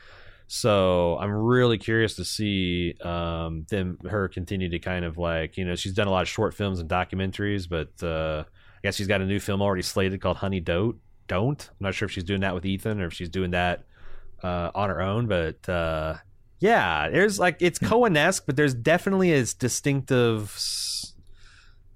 So 0.47 1.17
I'm 1.19 1.31
really 1.31 1.79
curious 1.79 2.15
to 2.17 2.25
see 2.25 2.95
um, 3.03 3.65
them 3.71 3.99
her 4.09 4.29
continue 4.29 4.69
to 4.69 4.79
kind 4.79 5.05
of 5.05 5.19
like 5.19 5.57
you 5.57 5.65
know 5.65 5.75
she's 5.75 5.95
done 5.95 6.09
a 6.09 6.11
lot 6.11 6.23
of 6.23 6.29
short 6.29 6.55
films 6.55 6.79
and 6.79 6.89
documentaries, 6.89 7.69
but 7.69 8.05
uh, 8.07 8.45
I 8.47 8.79
guess 8.83 8.97
she's 8.97 9.07
got 9.07 9.21
a 9.21 9.27
new 9.27 9.41
film 9.41 9.63
already 9.63 9.83
slated 9.83 10.21
called 10.21 10.37
Honey 10.39 10.61
Don't 10.61 10.97
Don't. 11.29 11.69
I'm 11.71 11.85
not 11.85 11.95
sure 11.95 12.07
if 12.07 12.13
she's 12.13 12.25
doing 12.25 12.41
that 12.41 12.55
with 12.55 12.67
Ethan 12.67 13.01
or 13.01 13.07
if 13.07 13.15
she's 13.15 13.31
doing 13.31 13.53
that 13.53 13.85
uh, 14.43 14.71
on 14.75 14.91
her 14.91 15.01
own, 15.01 15.27
but 15.27 15.69
uh, 15.69 16.17
yeah, 16.63 17.09
there's 17.09 17.41
like 17.41 17.57
it's 17.59 17.81
Coen 17.81 18.17
esque, 18.17 18.47
but 18.47 18.55
there's 18.55 18.73
definitely 18.73 19.33
a 19.33 19.45
distinctive. 19.45 20.57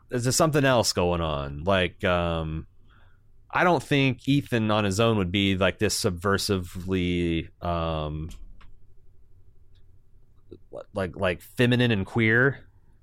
There's 0.09 0.37
something 0.37 0.65
else 0.65 0.93
going 0.93 1.21
on. 1.21 1.63
Like, 1.63 2.03
um, 2.05 2.67
I 3.57 3.65
don't 3.65 3.83
think 3.83 4.29
Ethan 4.29 4.71
on 4.71 4.85
his 4.85 5.01
own 5.01 5.17
would 5.19 5.33
be 5.33 5.57
like 5.57 5.79
this 5.79 5.99
subversively, 5.99 7.49
um, 7.65 8.29
like 10.95 11.17
like 11.17 11.41
feminine 11.41 11.91
and 11.91 12.05
queer. 12.05 12.61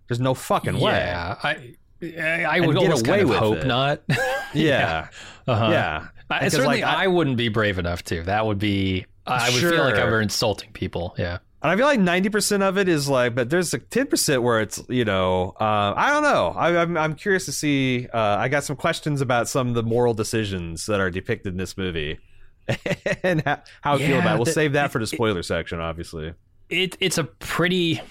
There's 0.07 0.19
no 0.19 0.33
fucking 0.33 0.79
way. 0.79 0.91
Yeah, 0.91 1.35
I 1.43 1.75
I 2.01 2.59
would 2.59 2.77
get 2.77 2.91
away 2.91 3.01
kind 3.01 3.21
of 3.21 3.29
with 3.29 3.37
hope 3.37 3.57
it. 3.57 3.67
not. 3.67 4.01
Yeah, 4.55 5.07
uh-huh. 5.47 5.69
yeah. 5.71 6.07
I, 6.29 6.47
certainly, 6.49 6.81
like, 6.81 6.83
I- 6.83 7.05
I, 7.05 7.07
wouldn't 7.07 7.37
be 7.37 7.49
brave 7.49 7.79
enough 7.79 8.03
to. 8.03 8.21
That 8.21 8.45
would 8.45 8.59
be. 8.59 9.07
I 9.25 9.49
would 9.49 9.59
feel 9.59 9.83
like 9.83 9.95
I 9.95 10.05
were 10.05 10.21
insulting 10.21 10.71
people. 10.73 11.15
Yeah. 11.17 11.39
And 11.63 11.71
I 11.71 11.75
feel 11.77 11.85
like 11.85 11.99
ninety 11.99 12.29
percent 12.29 12.61
of 12.61 12.77
it 12.77 12.89
is 12.89 13.07
like, 13.07 13.33
but 13.35 13.49
there's 13.49 13.71
like 13.73 13.89
ten 13.89 14.07
percent 14.07 14.43
where 14.43 14.59
it's 14.59 14.83
you 14.89 15.05
know, 15.05 15.55
uh, 15.61 15.93
I 15.95 16.09
don't 16.11 16.23
know. 16.23 16.53
I, 16.57 16.81
I'm 16.81 16.97
I'm 16.97 17.15
curious 17.15 17.45
to 17.45 17.53
see. 17.53 18.07
Uh, 18.13 18.17
I 18.37 18.49
got 18.49 18.65
some 18.65 18.75
questions 18.75 19.21
about 19.21 19.47
some 19.47 19.69
of 19.69 19.73
the 19.73 19.83
moral 19.83 20.13
decisions 20.13 20.85
that 20.87 20.99
are 20.99 21.09
depicted 21.09 21.53
in 21.53 21.57
this 21.57 21.77
movie, 21.77 22.19
and 23.23 23.41
how, 23.45 23.61
how 23.81 23.93
I 23.95 23.97
feel 23.99 24.19
about. 24.19 24.33
it. 24.35 24.37
We'll 24.39 24.45
the- 24.45 24.51
save 24.51 24.73
that 24.73 24.91
for 24.91 24.99
the 24.99 25.07
spoiler 25.07 25.41
section, 25.41 25.79
obviously. 25.79 26.33
it 26.69 26.97
it's 26.99 27.17
a 27.17 27.23
pretty 27.23 28.01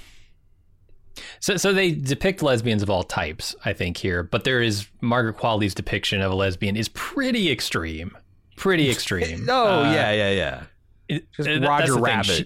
so 1.40 1.56
so 1.58 1.72
they 1.74 1.92
depict 1.92 2.42
lesbians 2.42 2.82
of 2.82 2.88
all 2.88 3.02
types 3.02 3.54
i 3.66 3.72
think 3.74 3.98
here 3.98 4.22
but 4.22 4.44
there 4.44 4.62
is 4.62 4.86
margaret 5.02 5.36
qualley's 5.36 5.74
depiction 5.74 6.22
of 6.22 6.32
a 6.32 6.34
lesbian 6.34 6.74
is 6.74 6.88
pretty 6.90 7.50
extreme 7.50 8.16
pretty 8.56 8.88
extreme 8.94 9.46
Oh 9.48 9.80
Uh, 9.84 9.92
yeah, 9.92 10.12
yeah, 10.12 10.64
yeah. 11.10 11.18
Just 11.36 11.48
Roger 11.66 11.98
Rabbit. 11.98 12.26
thing. 12.26 12.44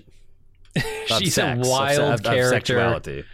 Of 0.76 0.82
she's 1.18 1.34
sex, 1.34 1.66
a 1.66 1.70
wild 1.70 2.00
of, 2.00 2.20
of 2.20 2.22
character. 2.22 2.50
sexuality. 2.50 3.24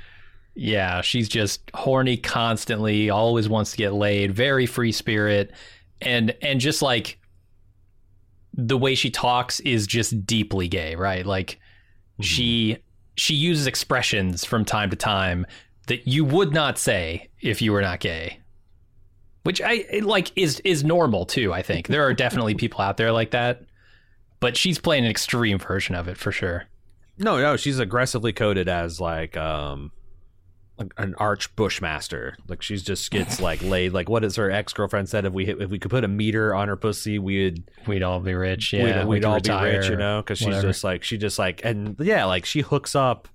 yeah 0.55 1.01
she's 1.01 1.29
just 1.29 1.71
horny 1.75 2.17
constantly 2.17 3.11
always 3.11 3.49
wants 3.49 3.73
to 3.73 3.77
get 3.77 3.93
laid 3.93 4.35
very 4.35 4.67
free 4.67 4.93
spirit 4.93 5.53
and 6.01 6.35
and 6.43 6.61
just 6.61 6.83
like 6.83 7.19
the 8.55 8.77
way 8.77 8.95
she 8.95 9.11
talks 9.11 9.61
is 9.61 9.87
just 9.87 10.27
deeply 10.27 10.69
gay 10.69 10.95
right? 10.95 11.25
Like 11.25 11.59
hmm. 12.17 12.23
she 12.23 12.79
she 13.17 13.35
uses 13.35 13.67
expressions 13.67 14.45
from 14.45 14.65
time 14.65 14.91
to 14.91 14.97
time 14.97 15.47
that 15.87 16.07
you 16.07 16.25
would 16.25 16.53
not 16.53 16.79
say 16.79 17.29
if 17.41 17.61
you 17.61 17.73
were 17.73 17.83
not 17.83 18.01
gay 18.01 18.39
which 19.43 19.61
i 19.61 19.85
like 20.03 20.31
is 20.37 20.61
is 20.61 20.85
normal 20.85 21.27
too 21.27 21.53
i 21.53 21.63
think. 21.63 21.89
There 21.89 22.05
are 22.07 22.15
definitely 22.15 22.55
people 22.63 22.81
out 22.81 22.97
there 22.97 23.13
like 23.13 23.33
that 23.33 23.63
but 24.41 24.57
she's 24.57 24.79
playing 24.79 25.05
an 25.05 25.11
extreme 25.11 25.59
version 25.59 25.95
of 25.95 26.09
it 26.09 26.17
for 26.17 26.33
sure 26.33 26.65
No, 27.19 27.39
no, 27.39 27.57
she's 27.57 27.79
aggressively 27.79 28.33
coded 28.33 28.69
as 28.69 29.01
like 29.01 29.37
um 29.37 29.93
an 30.97 31.15
arch 31.19 31.55
bushmaster. 31.55 32.37
Like 32.49 32.63
she's 32.63 32.83
just 32.83 33.11
gets 33.11 33.41
like 33.41 33.63
laid. 33.63 33.93
Like 33.93 34.09
what 34.09 34.25
is 34.25 34.37
her 34.37 34.51
ex 34.51 34.73
girlfriend 34.73 35.09
said? 35.09 35.25
If 35.25 35.33
we 35.33 35.47
hit, 35.47 35.61
if 35.61 35.71
we 35.71 35.79
could 35.79 35.91
put 35.91 36.05
a 36.05 36.09
meter 36.09 36.55
on 36.55 36.69
her 36.69 36.77
pussy, 36.77 37.19
we'd 37.19 37.63
we'd 37.87 38.03
all 38.03 38.21
be 38.21 38.35
rich 38.35 38.73
yeah 38.73 39.01
we'd, 39.05 39.09
we'd 39.09 39.23
could 39.23 39.49
all 39.49 39.63
be 39.63 39.71
rich, 39.71 39.89
you 39.89 39.97
know? 39.97 40.21
Because 40.23 40.39
she's 40.39 40.61
just 40.61 40.85
like 40.85 41.05
she 41.05 41.19
just 41.19 41.39
like 41.39 41.61
and 41.65 41.97
yeah, 42.01 42.25
like 42.25 42.45
she 42.45 42.61
hooks 42.61 42.95
up 42.95 43.29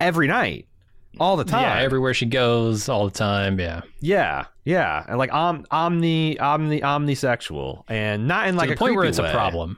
every 0.00 0.26
night, 0.26 0.66
all 1.20 1.36
the 1.36 1.44
time. 1.44 1.62
yeah 1.62 1.80
everywhere 1.80 2.14
she 2.14 2.26
goes 2.26 2.88
all 2.88 3.04
the 3.04 3.16
time 3.16 3.60
yeah 3.60 3.82
yeah, 4.00 4.46
yeah, 4.64 5.04
and 5.06 5.18
like 5.18 5.32
om, 5.32 5.64
omni 5.70 6.38
omni 6.38 6.80
omnisexual, 6.80 7.84
and 7.88 8.26
not 8.26 8.48
in 8.48 8.56
like 8.56 8.70
a 8.70 8.76
point 8.76 8.96
where 8.96 9.04
it's 9.04 9.18
a 9.18 9.30
problem 9.30 9.76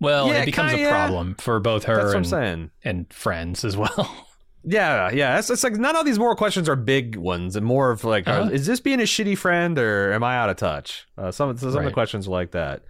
well 0.00 0.28
Yeah, 0.28 0.42
it 0.42 0.46
becomes 0.46 0.72
kinda, 0.72 0.88
a 0.88 0.90
problem 0.90 1.34
for 1.36 1.60
both 1.60 1.84
her 1.84 2.12
That's 2.12 2.30
what 2.32 2.40
I'm 2.40 2.44
and, 2.44 2.70
and 2.84 3.12
friends 3.12 3.64
as 3.64 3.76
well 3.76 4.24
Yeah, 4.64 5.10
yeah. 5.12 5.38
It's, 5.38 5.48
it's 5.48 5.62
like 5.64 5.74
none 5.74 5.96
of 5.96 6.04
these 6.04 6.18
moral 6.18 6.34
questions 6.34 6.68
are 6.68 6.76
big 6.76 7.14
ones, 7.16 7.54
and 7.56 7.64
more 7.64 7.90
of 7.90 8.02
like, 8.04 8.26
Uh-huh. 8.28 8.48
are- 8.48 8.52
is 8.52 8.66
this 8.66 8.80
being 8.80 9.00
a 9.00 9.04
shitty 9.04 9.38
friend 9.38 9.78
or 9.78 10.12
am 10.12 10.22
I 10.24 10.36
out 10.36 10.50
of 10.50 10.56
touch? 10.56 11.06
Uh, 11.16 11.30
some 11.30 11.56
some 11.56 11.76
of 11.76 11.84
the 11.84 11.92
questions 11.92 12.26
are 12.26 12.32
like 12.32 12.50
that. 12.50 12.82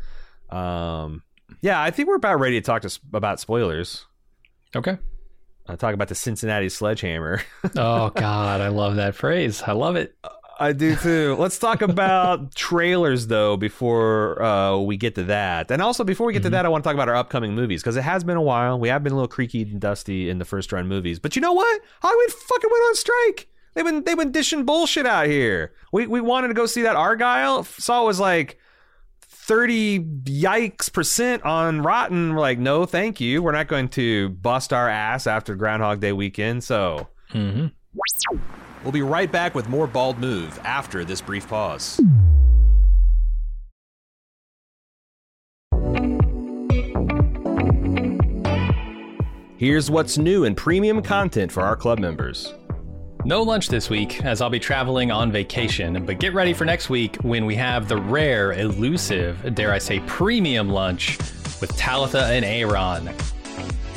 Um, 0.50 1.22
yeah, 1.60 1.80
I 1.80 1.90
think 1.90 2.08
we're 2.08 2.16
about 2.16 2.40
ready 2.40 2.58
to 2.60 2.64
talk 2.64 2.82
to 2.82 2.98
about 3.12 3.38
spoilers. 3.38 4.06
okay 4.74 4.98
Uh, 5.68 5.76
talk 5.76 5.94
about 5.94 6.08
the 6.08 6.14
Cincinnati 6.14 6.68
sledgehammer. 6.70 7.42
oh 7.76 8.10
god 8.10 8.60
i 8.62 8.68
love 8.68 8.96
that 8.96 9.14
phrase 9.14 9.62
i 9.62 9.72
love 9.72 9.94
it 9.96 10.16
I 10.60 10.72
do 10.72 10.96
too. 10.96 11.36
Let's 11.38 11.58
talk 11.58 11.82
about 11.82 12.54
trailers 12.54 13.28
though 13.28 13.56
before 13.56 14.42
uh, 14.42 14.76
we 14.78 14.96
get 14.96 15.14
to 15.14 15.24
that, 15.24 15.70
and 15.70 15.80
also 15.80 16.02
before 16.04 16.26
we 16.26 16.32
get 16.32 16.42
to 16.42 16.48
Mhm. 16.48 16.52
that, 16.52 16.66
I 16.66 16.68
want 16.68 16.82
to 16.82 16.88
talk 16.88 16.94
about 16.94 17.08
our 17.08 17.14
upcoming 17.14 17.54
movies 17.54 17.80
because 17.82 17.96
it 17.96 18.02
has 18.02 18.24
been 18.24 18.36
a 18.36 18.42
while. 18.42 18.78
We 18.78 18.88
have 18.88 19.04
been 19.04 19.12
a 19.12 19.16
little 19.16 19.28
creaky 19.28 19.62
and 19.62 19.80
dusty 19.80 20.28
in 20.28 20.38
the 20.38 20.44
first 20.44 20.72
run 20.72 20.88
movies, 20.88 21.18
but 21.20 21.36
you 21.36 21.42
know 21.42 21.52
what? 21.52 21.80
Hollywood 22.02 22.32
fucking 22.32 22.70
went 22.72 22.84
on 22.88 22.94
strike. 22.96 23.48
They've 23.74 23.84
been 23.84 24.02
they've 24.04 24.16
been 24.16 24.32
dishing 24.32 24.64
bullshit 24.64 25.06
out 25.06 25.26
here. 25.28 25.72
We 25.92 26.06
we 26.08 26.20
wanted 26.20 26.48
to 26.48 26.54
go 26.54 26.66
see 26.66 26.82
that 26.82 26.96
Argylle. 26.96 27.64
Saw 27.80 28.02
it 28.02 28.06
was 28.06 28.18
like. 28.20 28.58
30 29.50 30.00
yikes 30.24 30.92
percent 30.92 31.42
on 31.42 31.80
Rotten. 31.80 32.34
We're 32.34 32.40
like, 32.40 32.58
no, 32.58 32.84
thank 32.84 33.18
you. 33.18 33.42
We're 33.42 33.52
not 33.52 33.66
going 33.66 33.88
to 33.90 34.28
bust 34.28 34.74
our 34.74 34.90
ass 34.90 35.26
after 35.26 35.54
Groundhog 35.54 36.00
Day 36.00 36.12
weekend. 36.12 36.64
So 36.64 37.08
hmm 37.30 37.68
We'll 38.82 38.92
be 38.92 39.02
right 39.02 39.30
back 39.30 39.54
with 39.54 39.68
more 39.68 39.86
Bald 39.86 40.18
Move 40.18 40.58
after 40.64 41.04
this 41.04 41.20
brief 41.20 41.48
pause. 41.48 42.00
Here's 49.56 49.90
what's 49.90 50.16
new 50.18 50.44
in 50.44 50.54
premium 50.54 51.02
content 51.02 51.50
for 51.50 51.62
our 51.62 51.74
club 51.74 51.98
members. 51.98 52.54
No 53.24 53.42
lunch 53.42 53.66
this 53.66 53.90
week, 53.90 54.24
as 54.24 54.40
I'll 54.40 54.48
be 54.48 54.60
traveling 54.60 55.10
on 55.10 55.32
vacation, 55.32 56.06
but 56.06 56.20
get 56.20 56.32
ready 56.32 56.54
for 56.54 56.64
next 56.64 56.88
week 56.88 57.16
when 57.16 57.44
we 57.44 57.56
have 57.56 57.88
the 57.88 57.96
rare, 57.96 58.52
elusive, 58.52 59.54
dare 59.56 59.72
I 59.72 59.78
say, 59.78 59.98
premium 60.06 60.68
lunch 60.68 61.18
with 61.60 61.76
Talitha 61.76 62.26
and 62.26 62.44
Aaron. 62.44 63.10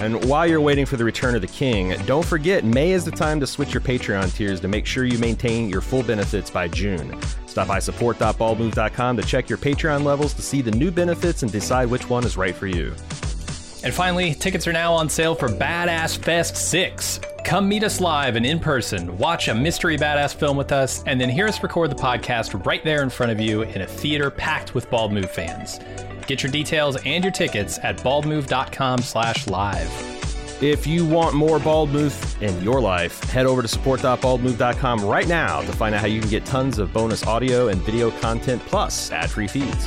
And 0.02 0.26
while 0.26 0.48
you're 0.48 0.60
waiting 0.60 0.88
for 0.88 0.98
the 0.98 1.06
return 1.06 1.36
of 1.36 1.42
the 1.42 1.48
king, 1.48 1.96
don't 2.08 2.26
forget 2.26 2.66
May 2.66 2.92
is 2.92 3.06
the 3.06 3.12
time 3.12 3.40
to 3.40 3.46
switch 3.46 3.72
your 3.72 3.82
Patreon 3.82 4.36
tiers 4.36 4.60
to 4.62 4.68
make 4.68 4.88
sure 4.88 5.06
you 5.06 5.20
maintain 5.20 5.70
your 5.70 5.82
full 5.82 6.02
benefits 6.02 6.50
by 6.50 6.68
June. 6.70 7.16
Stop 7.46 7.68
by 7.68 7.78
support.baldmove.com 7.78 9.18
to 9.18 9.24
check 9.24 9.48
your 9.48 9.60
Patreon 9.60 10.04
levels 10.04 10.34
to 10.34 10.42
see 10.42 10.64
the 10.64 10.72
new 10.72 10.90
benefits 10.90 11.44
and 11.44 11.52
decide 11.52 11.88
which 11.88 12.10
one 12.10 12.26
is 12.26 12.36
right 12.36 12.56
for 12.56 12.66
you. 12.66 12.96
And 13.84 13.94
finally, 13.94 14.34
tickets 14.34 14.68
are 14.68 14.74
now 14.74 14.92
on 14.92 15.08
sale 15.08 15.36
for 15.36 15.48
Badass 15.48 16.18
Fest 16.18 16.56
6. 16.56 17.20
Come 17.46 17.70
meet 17.70 17.84
us 17.84 18.02
live 18.02 18.36
and 18.36 18.46
in 18.46 18.60
person, 18.60 19.16
watch 19.20 19.50
a 19.50 19.54
mystery 19.54 19.98
badass 20.00 20.34
film 20.34 20.58
with 20.58 20.72
us, 20.72 21.04
and 21.06 21.22
then 21.22 21.30
hear 21.30 21.48
us 21.48 21.62
record 21.62 21.92
the 21.92 21.96
podcast 21.96 22.66
right 22.66 22.84
there 22.84 23.04
in 23.04 23.12
front 23.12 23.32
of 23.32 23.40
you 23.40 23.62
in 23.62 23.82
a 23.82 23.88
theater 23.88 24.32
packed 24.32 24.74
with 24.74 24.90
Bald 24.90 25.14
Move 25.14 25.30
fans. 25.30 25.80
Get 26.32 26.44
your 26.44 26.52
details 26.54 26.96
and 26.96 27.26
your 27.26 27.34
tickets 27.34 27.78
at 27.84 27.98
baldmove.com 27.98 29.00
slash 29.00 29.48
live. 29.48 30.64
If 30.64 30.88
you 30.88 31.06
want 31.06 31.36
more 31.36 31.60
Bald 31.60 31.90
Move 31.90 32.42
in 32.42 32.64
your 32.64 32.80
life, 32.80 33.22
head 33.26 33.46
over 33.46 33.62
to 33.62 33.68
support.baldmove.com 33.68 35.04
right 35.04 35.28
now 35.28 35.60
to 35.60 35.74
find 35.74 35.94
out 35.94 36.00
how 36.00 36.08
you 36.08 36.22
can 36.22 36.30
get 36.30 36.46
tons 36.46 36.80
of 36.80 36.94
bonus 36.94 37.28
audio 37.28 37.68
and 37.68 37.82
video 37.82 38.12
content 38.12 38.62
plus 38.68 39.12
ad-free 39.12 39.48
feeds. 39.48 39.86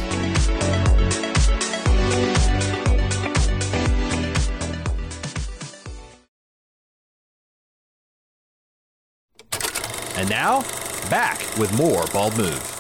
And 10.19 10.29
now, 10.29 10.61
back 11.09 11.39
with 11.57 11.75
more 11.79 12.05
Bald 12.13 12.37
Move. 12.37 12.74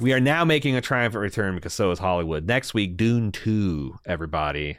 We 0.00 0.12
are 0.12 0.20
now 0.20 0.44
making 0.44 0.76
a 0.76 0.80
triumphant 0.80 1.20
return 1.22 1.54
because 1.54 1.74
so 1.74 1.90
is 1.90 1.98
Hollywood. 1.98 2.46
Next 2.46 2.72
week, 2.74 2.96
Dune 2.96 3.32
2, 3.32 3.98
everybody. 4.06 4.78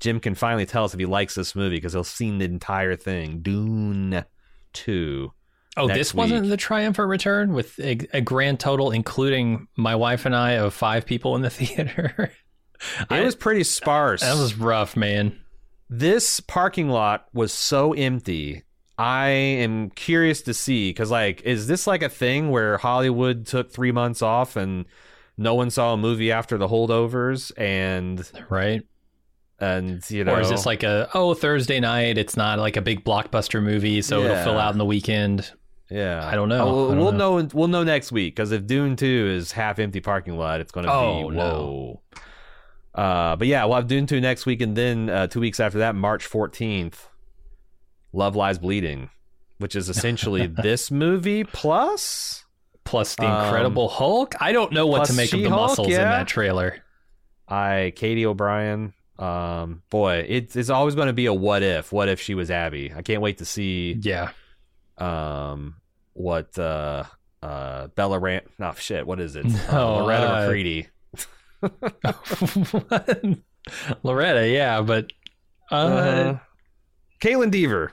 Jim 0.00 0.20
can 0.20 0.34
finally 0.34 0.66
tell 0.66 0.84
us 0.84 0.94
if 0.94 1.00
he 1.00 1.06
likes 1.06 1.34
this 1.34 1.54
movie 1.54 1.76
because 1.76 1.92
he'll 1.92 2.04
seen 2.04 2.38
the 2.38 2.44
entire 2.44 2.96
thing. 2.96 3.40
Dune 3.40 4.24
2. 4.74 5.32
Oh, 5.76 5.86
Next 5.86 5.98
this 5.98 6.14
wasn't 6.14 6.48
the 6.48 6.56
triumphant 6.56 7.08
return 7.08 7.52
with 7.52 7.78
a, 7.80 7.98
a 8.12 8.20
grand 8.20 8.60
total, 8.60 8.90
including 8.92 9.66
my 9.76 9.94
wife 9.96 10.24
and 10.24 10.34
I, 10.36 10.52
of 10.52 10.72
five 10.74 11.04
people 11.04 11.34
in 11.36 11.42
the 11.42 11.50
theater. 11.50 12.30
It 13.00 13.06
I- 13.10 13.22
was 13.22 13.34
pretty 13.34 13.64
sparse. 13.64 14.20
that 14.20 14.36
was 14.36 14.56
rough, 14.56 14.96
man. 14.96 15.38
this 15.90 16.38
parking 16.40 16.88
lot 16.88 17.26
was 17.32 17.52
so 17.52 17.92
empty. 17.92 18.62
I 18.98 19.28
am 19.28 19.90
curious 19.90 20.42
to 20.42 20.54
see 20.54 20.90
because, 20.90 21.10
like, 21.10 21.42
is 21.42 21.66
this 21.66 21.86
like 21.86 22.02
a 22.02 22.08
thing 22.08 22.50
where 22.50 22.78
Hollywood 22.78 23.46
took 23.46 23.72
three 23.72 23.90
months 23.92 24.22
off 24.22 24.56
and 24.56 24.84
no 25.36 25.54
one 25.54 25.70
saw 25.70 25.94
a 25.94 25.96
movie 25.96 26.30
after 26.30 26.56
the 26.58 26.68
holdovers 26.68 27.50
and 27.58 28.28
Right? 28.48 28.82
and 29.60 30.08
you 30.10 30.24
know 30.24 30.34
Or 30.34 30.40
is 30.40 30.48
this 30.50 30.66
like 30.66 30.82
a 30.82 31.08
oh 31.14 31.34
Thursday 31.34 31.80
night? 31.80 32.18
It's 32.18 32.36
not 32.36 32.58
like 32.58 32.76
a 32.76 32.82
big 32.82 33.04
blockbuster 33.04 33.62
movie, 33.62 34.02
so 34.02 34.22
it'll 34.22 34.42
fill 34.44 34.58
out 34.58 34.72
in 34.72 34.78
the 34.78 34.84
weekend. 34.84 35.50
yeah 35.90 36.24
I 36.26 36.34
don't 36.34 36.48
know. 36.48 36.64
We'll, 36.66 36.84
I 36.84 36.94
don't 36.94 36.98
we'll 37.04 37.12
know. 37.12 37.48
we'll 37.52 37.68
know 37.68 37.82
next 37.84 38.12
week 38.12 38.34
because 38.36 38.52
if 38.52 38.66
Dune 38.66 38.94
Two 38.96 39.28
is 39.36 39.52
half 39.52 39.78
empty 39.78 40.00
parking 40.00 40.36
lot, 40.36 40.60
it's 40.60 40.70
going 40.72 40.86
to 40.86 40.92
Oh, 40.92 41.30
be 41.30 41.36
no. 41.36 41.42
whoa. 41.50 42.00
Uh, 42.94 43.34
but 43.36 43.48
yeah, 43.48 43.64
we'll 43.64 43.74
have 43.74 43.88
Dune 43.88 44.06
2 44.06 44.20
next 44.20 44.46
week, 44.46 44.60
and 44.60 44.76
then 44.76 45.10
uh, 45.10 45.26
two 45.26 45.40
weeks 45.40 45.58
after 45.58 45.78
that, 45.78 45.96
March 45.96 46.30
14th, 46.30 47.08
Love 48.14 48.36
Lies 48.36 48.58
Bleeding, 48.58 49.10
which 49.58 49.74
is 49.76 49.88
essentially 49.88 50.46
this 50.62 50.90
movie 50.90 51.44
plus. 51.44 52.44
Plus 52.84 53.14
the 53.16 53.26
Um, 53.26 53.44
Incredible 53.46 53.88
Hulk. 53.88 54.34
I 54.40 54.52
don't 54.52 54.72
know 54.72 54.86
what 54.86 55.06
to 55.06 55.14
make 55.14 55.32
of 55.32 55.38
the 55.38 55.44
She-Hulk, 55.44 55.68
muscles 55.70 55.88
in 55.88 55.94
that 55.94 56.28
trailer. 56.28 56.82
I, 57.48 57.92
Katy 57.96 58.26
O'Brian. 58.26 58.92
Um, 59.18 59.82
boy, 59.90 60.26
it's 60.28 60.56
it's 60.56 60.70
always 60.70 60.94
going 60.94 61.06
to 61.06 61.12
be 61.12 61.26
a 61.26 61.32
what 61.32 61.62
if. 61.62 61.92
What 61.92 62.08
if 62.08 62.20
she 62.20 62.34
was 62.34 62.50
Abby? 62.50 62.92
I 62.94 63.02
can't 63.02 63.22
wait 63.22 63.38
to 63.38 63.44
see 63.44 63.96
Yeah. 64.00 64.30
um 64.98 65.76
what 66.14 66.58
uh 66.58 67.04
uh 67.42 67.86
Bella 67.88 68.18
Ram. 68.18 68.42
No 68.58 68.72
shit. 68.76 69.06
What 69.06 69.20
is 69.20 69.36
it? 69.36 69.44
No, 69.46 69.58
uh, 69.70 70.02
Loretta 70.02 70.30
uh, 70.30 70.40
McCready. 70.40 70.88
Loretta, 74.02 74.48
yeah, 74.48 74.80
but 74.82 75.10
uh, 75.70 75.74
Uh, 75.74 76.38
Kaitlyn 77.20 77.50
Dever. 77.50 77.92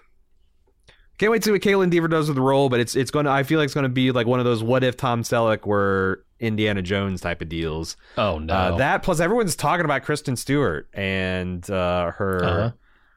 Can't 1.21 1.31
wait 1.31 1.43
to 1.43 1.45
see 1.45 1.51
what 1.51 1.61
Kaitlyn 1.61 1.91
Dever 1.91 2.07
does 2.07 2.27
with 2.29 2.35
the 2.35 2.41
role, 2.41 2.67
but 2.67 2.79
it's 2.79 2.95
it's 2.95 3.11
going 3.11 3.25
to. 3.25 3.31
I 3.31 3.43
feel 3.43 3.59
like 3.59 3.65
it's 3.65 3.75
going 3.75 3.83
to 3.83 3.89
be 3.89 4.11
like 4.11 4.25
one 4.25 4.39
of 4.39 4.45
those 4.45 4.63
what 4.63 4.83
if 4.83 4.97
Tom 4.97 5.21
Selleck 5.21 5.67
were 5.67 6.25
Indiana 6.39 6.81
Jones 6.81 7.21
type 7.21 7.43
of 7.43 7.47
deals. 7.49 7.95
oh 8.17 8.39
no, 8.39 8.51
Uh, 8.55 8.77
that 8.77 9.03
plus 9.03 9.19
everyone's 9.19 9.55
talking 9.55 9.85
about 9.85 10.01
Kristen 10.01 10.35
Stewart 10.35 10.89
and 10.95 11.69
uh, 11.69 12.09
her 12.13 12.43
Uh-huh. 12.43 12.71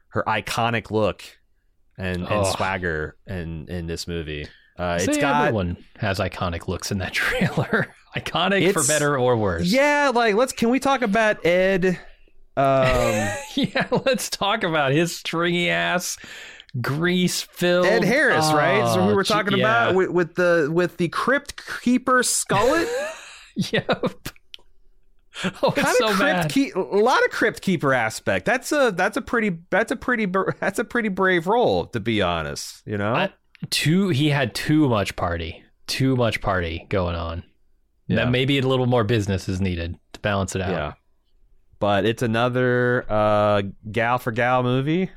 her 0.09 0.23
iconic 0.27 0.91
look 0.91 1.23
and, 1.97 2.17
and 2.17 2.27
Oh. 2.29 2.43
swagger 2.43 3.17
in 3.25 3.65
in 3.69 3.87
this 3.87 4.07
movie. 4.07 4.47
Uh, 4.77 4.99
it's 5.01 5.17
got 5.17 5.45
everyone 5.47 5.75
has 5.97 6.19
iconic 6.19 6.67
looks 6.67 6.91
in 6.91 6.99
that 6.99 7.13
trailer. 7.21 7.87
iconic 8.15 8.71
for 8.71 8.83
better 8.85 9.17
or 9.17 9.35
worse. 9.35 9.65
yeah. 9.65 10.11
Like 10.13 10.35
let's 10.35 10.53
can 10.53 10.69
we 10.69 10.79
talk 10.79 11.01
about 11.01 11.43
Ed? 11.43 11.99
Um, 12.57 13.29
yeah. 13.55 13.87
Let's 14.05 14.29
talk 14.29 14.63
about 14.63 14.91
his 14.91 15.15
stringy 15.15 15.69
ass, 15.69 16.17
grease 16.81 17.41
filled 17.41 17.85
Ed 17.85 18.03
Harris, 18.03 18.51
right? 18.51 18.93
So 18.93 19.07
we 19.07 19.13
were 19.13 19.21
Oh, 19.21 19.23
talking 19.23 19.55
gee- 19.55 19.61
about 19.61 19.95
with, 19.95 20.09
with 20.09 20.35
the 20.35 20.69
with 20.71 20.97
the 20.97 21.07
Crypt 21.09 21.61
Keeper 21.81 22.21
Skullet. 22.23 22.87
Yep. 23.71 23.87
Oh, 25.61 25.71
kind 25.71 25.77
it's 25.87 25.97
so 25.97 26.09
of 26.09 26.15
crypt 26.15 26.49
keep 26.49 26.75
a 26.75 26.79
lot 26.79 27.23
of 27.25 27.31
crypt 27.31 27.61
keeper 27.61 27.93
aspect. 27.93 28.45
That's 28.45 28.71
a 28.71 28.91
that's 28.95 29.17
a 29.17 29.21
pretty 29.21 29.57
that's 29.69 29.91
a 29.91 29.95
pretty 29.95 30.25
that's 30.59 30.79
a 30.79 30.83
pretty 30.85 31.09
brave 31.09 31.47
role 31.47 31.85
to 31.87 31.99
be 31.99 32.21
honest. 32.21 32.81
You 32.85 32.97
know, 32.97 33.13
I- 33.13 33.33
too. 33.69 34.09
He 34.09 34.29
had 34.29 34.53
too 34.55 34.87
much 34.89 35.15
party. 35.15 35.63
Too 35.87 36.15
much 36.15 36.41
party 36.41 36.85
going 36.89 37.15
on. 37.15 37.43
Yeah. 38.07 38.17
That 38.17 38.31
maybe 38.31 38.57
a 38.59 38.61
little 38.67 38.85
more 38.87 39.03
business 39.03 39.47
is 39.49 39.59
needed 39.61 39.97
to 40.13 40.19
balance 40.19 40.55
it 40.55 40.61
out. 40.61 40.71
yeah. 40.71 40.93
But 41.79 42.05
it's 42.05 42.21
another 42.21 43.05
uh, 43.09 43.61
gal 43.91 44.17
for 44.17 44.31
gal 44.31 44.63
movie. 44.63 45.09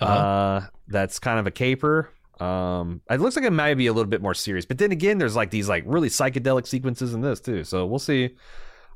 Uh-huh. 0.00 0.12
Uh, 0.12 0.66
that's 0.88 1.18
kind 1.18 1.38
of 1.38 1.46
a 1.46 1.50
caper. 1.50 2.10
Um, 2.40 3.00
it 3.10 3.20
looks 3.20 3.34
like 3.36 3.44
it 3.44 3.52
might 3.52 3.74
be 3.74 3.86
a 3.86 3.92
little 3.92 4.10
bit 4.10 4.20
more 4.20 4.34
serious, 4.34 4.66
but 4.66 4.78
then 4.78 4.92
again, 4.92 5.18
there's 5.18 5.36
like 5.36 5.50
these 5.50 5.68
like 5.68 5.84
really 5.86 6.08
psychedelic 6.08 6.66
sequences 6.66 7.14
in 7.14 7.22
this 7.22 7.40
too. 7.40 7.64
So 7.64 7.86
we'll 7.86 7.98
see. 7.98 8.36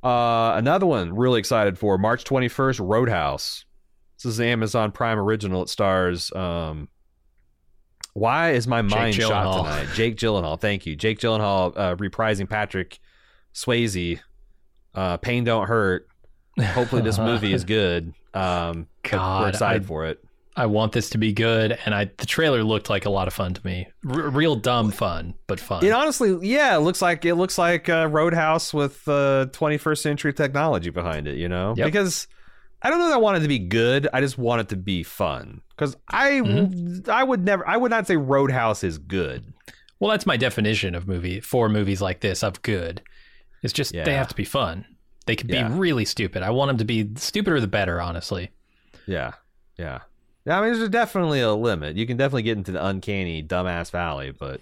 Uh, 0.03 0.53
another 0.57 0.87
one 0.87 1.15
really 1.15 1.39
excited 1.39 1.79
for 1.79 1.99
March 1.99 2.25
21st, 2.25 2.87
Roadhouse. 2.87 3.65
This 4.17 4.27
is 4.27 4.37
the 4.37 4.47
Amazon 4.47 4.93
Prime 4.93 5.19
original. 5.19 5.63
It 5.63 5.69
stars. 5.69 6.31
Um, 6.33 6.89
why 8.13 8.53
is 8.53 8.67
my 8.67 8.83
mind 8.83 9.15
shot 9.15 9.65
tonight? 9.65 9.89
Jake 9.95 10.17
Gyllenhaal. 10.17 10.61
Thank 10.61 10.85
you, 10.85 10.97
Jake 10.97 11.19
Gyllenhaal, 11.19 11.73
uh, 11.77 11.97
reprising 11.97 12.49
Patrick 12.49 12.99
Swayze. 13.55 14.21
Uh, 14.95 15.17
Pain 15.19 15.45
don't 15.45 15.67
hurt. 15.67 16.09
Hopefully, 16.61 17.03
this 17.03 17.19
movie 17.19 17.53
is 17.53 17.65
good. 17.65 18.13
Um, 18.35 18.89
God, 19.03 19.43
we're 19.43 19.49
excited 19.49 19.83
I- 19.85 19.87
for 19.87 20.07
it. 20.07 20.23
I 20.57 20.67
want 20.67 20.93
this 20.93 21.11
to 21.11 21.19
be 21.19 21.33
good, 21.33 21.79
and 21.85 21.95
I 21.95 22.11
the 22.17 22.27
trailer 22.27 22.63
looked 22.65 22.91
like 22.91 23.05
a 23.07 23.11
lot 23.11 23.29
of 23.29 23.35
fun 23.35 23.55
to 23.55 23.65
me. 23.65 23.87
R- 24.09 24.29
real 24.31 24.57
dumb 24.57 24.91
fun, 24.91 25.35
but 25.47 25.61
fun. 25.61 25.85
It 25.85 25.93
honestly, 25.93 26.37
yeah, 26.49 26.77
it 26.77 26.81
looks 26.81 27.01
like 27.01 27.25
it 27.25 27.37
looks 27.37 27.57
like 27.57 27.89
uh, 27.89 28.09
Roadhouse 28.11 28.75
with 28.75 29.07
uh, 29.09 29.47
21st 29.53 29.99
century 29.99 30.33
technology 30.33 30.91
behind 30.91 31.29
it. 31.29 31.37
You 31.39 31.49
know, 31.49 31.75
Yep. 31.77 31.87
because 31.87 32.27
I 32.83 32.91
don't 32.91 32.99
know 32.99 33.09
that 33.09 33.15
I 33.15 33.19
want 33.19 33.37
it 33.39 33.41
to 33.41 33.49
be 33.49 33.59
good. 33.61 34.09
I 34.13 34.21
just 34.21 34.39
want 34.39 34.61
it 34.63 34.69
to 34.71 34.77
be 34.77 35.03
fun. 35.03 35.61
Because 35.71 35.97
I, 36.09 36.31
Mm-hmm. 36.33 37.11
I 37.11 37.23
would 37.23 37.45
never, 37.45 37.67
I 37.69 37.77
would 37.77 37.91
not 37.91 38.07
say 38.07 38.17
Roadhouse 38.17 38.83
is 38.85 38.99
good. 38.99 39.53
well, 40.01 40.11
that's 40.11 40.27
my 40.27 40.37
definition 40.37 40.95
of 40.95 41.07
movie 41.07 41.41
for 41.41 41.69
movies 41.69 42.01
like 42.03 42.21
this 42.21 42.43
of 42.43 42.61
good. 42.63 43.03
It's 43.63 43.73
just 43.73 43.95
Yeah. 43.95 44.05
they 44.05 44.15
have 44.15 44.29
to 44.29 44.35
be 44.35 44.45
fun. 44.45 44.85
They 45.27 45.37
could 45.37 45.49
Yeah. 45.51 45.69
be 45.69 45.75
really 45.75 46.05
stupid. 46.07 46.43
I 46.43 46.51
want 46.51 46.71
them 46.71 46.79
to 46.79 46.85
be 46.85 47.11
stupider 47.17 47.61
the 47.61 47.67
better. 47.69 48.01
Honestly, 48.01 48.51
Yeah, 49.07 49.33
yeah. 49.79 50.01
Yeah, 50.51 50.59
I 50.59 50.63
mean, 50.69 50.77
there's 50.77 50.89
definitely 50.89 51.43
a 51.43 51.55
limit. 51.55 51.95
You 51.95 52.09
can 52.09 52.17
definitely 52.17 52.43
get 52.43 52.59
into 52.59 52.73
the 52.73 52.85
uncanny 52.85 53.41
dumbass 53.41 53.93
valley, 53.93 54.33
but 54.33 54.61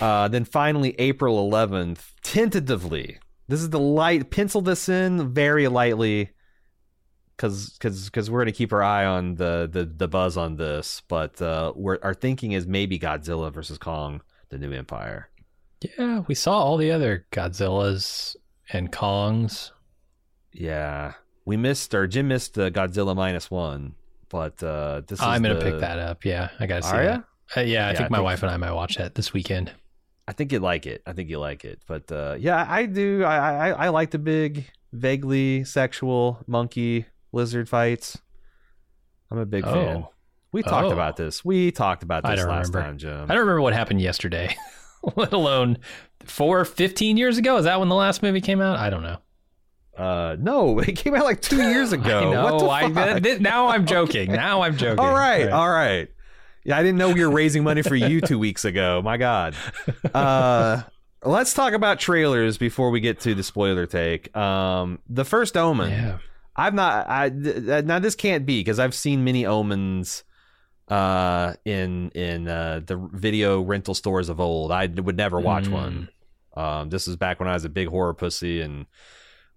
uh, 0.00 0.26
then 0.26 0.44
finally, 0.44 0.96
April 0.98 1.48
11th, 1.48 2.10
tentatively. 2.24 3.20
This 3.46 3.60
is 3.60 3.70
the 3.70 3.78
light. 3.78 4.32
Pencil 4.32 4.62
this 4.62 4.88
in 4.88 5.32
very 5.32 5.68
lightly, 5.68 6.30
because 7.36 7.70
because 7.70 8.06
because 8.06 8.28
we're 8.28 8.40
gonna 8.40 8.50
keep 8.50 8.72
our 8.72 8.82
eye 8.82 9.04
on 9.04 9.36
the 9.36 9.68
the, 9.70 9.84
the 9.84 10.08
buzz 10.08 10.36
on 10.36 10.56
this. 10.56 11.02
But 11.06 11.40
uh, 11.40 11.72
we're 11.76 12.00
our 12.02 12.12
thinking 12.12 12.50
is 12.50 12.66
maybe 12.66 12.98
Godzilla 12.98 13.52
versus 13.52 13.78
Kong, 13.78 14.22
the 14.48 14.58
New 14.58 14.72
Empire. 14.72 15.28
yeah, 15.96 16.24
we 16.26 16.34
saw 16.34 16.58
all 16.58 16.78
the 16.78 16.90
other 16.90 17.26
Godzillas 17.30 18.34
and 18.72 18.90
Kongs. 18.90 19.70
Yeah, 20.50 21.12
we 21.44 21.56
missed 21.56 21.94
or 21.94 22.08
Jim 22.08 22.26
missed 22.26 22.54
the 22.54 22.72
Godzilla 22.72 23.14
minus 23.14 23.52
one, 23.52 23.94
but 24.28 24.62
uh, 24.62 25.02
this 25.06 25.20
I'm 25.22 25.42
gonna 25.42 25.54
the- 25.54 25.60
pick 25.70 25.80
that 25.80 25.98
up. 25.98 26.24
Yeah, 26.24 26.50
I 26.60 26.66
gotta 26.66 26.82
see 26.82 26.96
Are 26.96 27.04
that. 27.04 27.24
Uh, 27.56 27.60
yeah, 27.60 27.88
I 27.88 27.90
Yeah, 27.92 27.96
think 27.96 28.00
I 28.00 28.08
my 28.10 28.16
think- 28.18 28.24
wife 28.24 28.42
and 28.42 28.50
I 28.52 28.56
might 28.56 28.72
watch 28.72 28.96
that 28.96 29.14
this 29.14 29.32
weekend. 29.32 29.72
I 30.28 30.32
think 30.32 30.50
you 30.52 30.58
like 30.58 30.86
it. 30.86 31.02
I 31.06 31.12
think 31.12 31.30
you 31.30 31.38
like 31.38 31.64
it. 31.64 31.80
But 31.86 32.10
uh, 32.10 32.36
yeah, 32.38 32.66
I 32.68 32.86
do. 32.86 33.22
I, 33.24 33.68
I 33.68 33.86
I 33.86 33.88
like 33.90 34.10
the 34.10 34.18
big, 34.18 34.68
vaguely 34.92 35.62
sexual 35.64 36.38
monkey 36.48 37.06
lizard 37.32 37.68
fights. 37.68 38.18
I'm 39.30 39.38
a 39.38 39.46
big 39.46 39.64
Oh. 39.66 39.72
fan. 39.72 40.06
We 40.52 40.62
talked 40.62 40.86
Oh. 40.86 40.92
about 40.92 41.16
this. 41.16 41.44
We 41.44 41.70
talked 41.70 42.02
about 42.02 42.24
this 42.24 42.44
last 42.44 42.68
remember. 42.68 42.80
time, 42.80 42.98
Jim. 42.98 43.22
I 43.30 43.34
don't 43.34 43.40
remember 43.40 43.60
what 43.60 43.74
happened 43.74 44.00
yesterday, 44.00 44.56
let 45.16 45.32
alone 45.32 45.78
four, 46.24 46.64
15 46.64 47.16
years 47.16 47.36
ago. 47.38 47.56
Is 47.58 47.64
that 47.64 47.78
when 47.78 47.88
the 47.88 47.94
last 47.94 48.22
movie 48.22 48.40
came 48.40 48.60
out? 48.60 48.78
I 48.78 48.88
don't 48.90 49.02
know. 49.02 49.18
Uh, 49.96 50.36
no, 50.38 50.78
it 50.80 50.92
came 50.96 51.14
out 51.14 51.24
like 51.24 51.40
two 51.40 51.56
years 51.70 51.92
ago. 52.00 52.18
I 52.30 52.32
know. 52.34 52.44
What 52.44 52.58
the 52.92 53.00
I, 53.00 53.20
th- 53.20 53.40
now 53.40 53.68
I'm 53.68 53.86
joking. 53.86 54.30
Now 54.32 54.62
I'm 54.62 54.76
joking. 54.76 54.98
all 54.98 55.12
right, 55.14 55.44
Right. 55.44 55.52
all 55.52 55.70
right. 55.70 56.08
Yeah, 56.64 56.76
I 56.76 56.82
didn't 56.82 56.98
know 56.98 57.12
we 57.12 57.24
were 57.24 57.30
raising 57.30 57.62
money 57.62 57.82
for 57.82 57.94
you 57.94 58.20
two 58.20 58.38
weeks 58.40 58.64
ago. 58.64 59.00
My 59.02 59.16
God. 59.16 59.54
Uh, 60.12 60.82
let's 61.22 61.54
talk 61.54 61.72
about 61.74 62.00
trailers 62.00 62.58
before 62.58 62.90
we 62.90 62.98
get 63.00 63.20
to 63.20 63.34
the 63.36 63.42
spoiler 63.44 63.86
take. 63.86 64.36
Um, 64.36 64.98
the 65.08 65.24
first 65.24 65.56
Omen. 65.56 65.90
Yeah. 65.90 66.18
I've 66.56 66.74
not. 66.74 67.08
I 67.08 67.30
th- 67.30 67.84
now 67.84 67.98
this 68.00 68.14
can't 68.16 68.46
be 68.46 68.60
because 68.60 68.78
I've 68.78 68.94
seen 68.94 69.24
many 69.24 69.44
omens 69.46 70.24
uh 70.88 71.52
in 71.64 72.10
in 72.10 72.46
uh 72.46 72.80
the 72.86 72.96
video 73.12 73.60
rental 73.60 73.92
stores 73.92 74.28
of 74.28 74.38
old 74.38 74.70
i 74.70 74.86
would 74.86 75.16
never 75.16 75.40
watch 75.40 75.64
Mm. 75.64 75.72
one 75.72 76.08
um 76.56 76.90
this 76.90 77.08
is 77.08 77.16
back 77.16 77.40
when 77.40 77.48
i 77.48 77.54
was 77.54 77.64
a 77.64 77.68
big 77.68 77.88
horror 77.88 78.14
pussy 78.14 78.60
and 78.60 78.86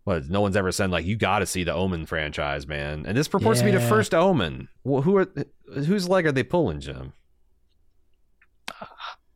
what 0.10 0.30
no 0.30 0.42
one's 0.42 0.56
ever 0.56 0.72
said 0.72 0.90
like 0.92 1.06
you 1.06 1.16
got 1.16 1.40
to 1.40 1.46
see 1.46 1.64
the 1.64 1.74
omen 1.74 2.06
franchise 2.06 2.68
man 2.68 3.06
and 3.06 3.18
this 3.18 3.28
purports 3.28 3.60
to 3.60 3.66
be 3.66 3.72
the 3.72 3.80
first 3.80 4.14
omen 4.14 4.68
well, 4.84 5.02
who 5.02 5.16
are 5.18 5.28
whose 5.74 6.10
leg 6.10 6.26
are 6.26 6.32
they 6.32 6.44
pulling 6.44 6.80
jim 6.80 7.14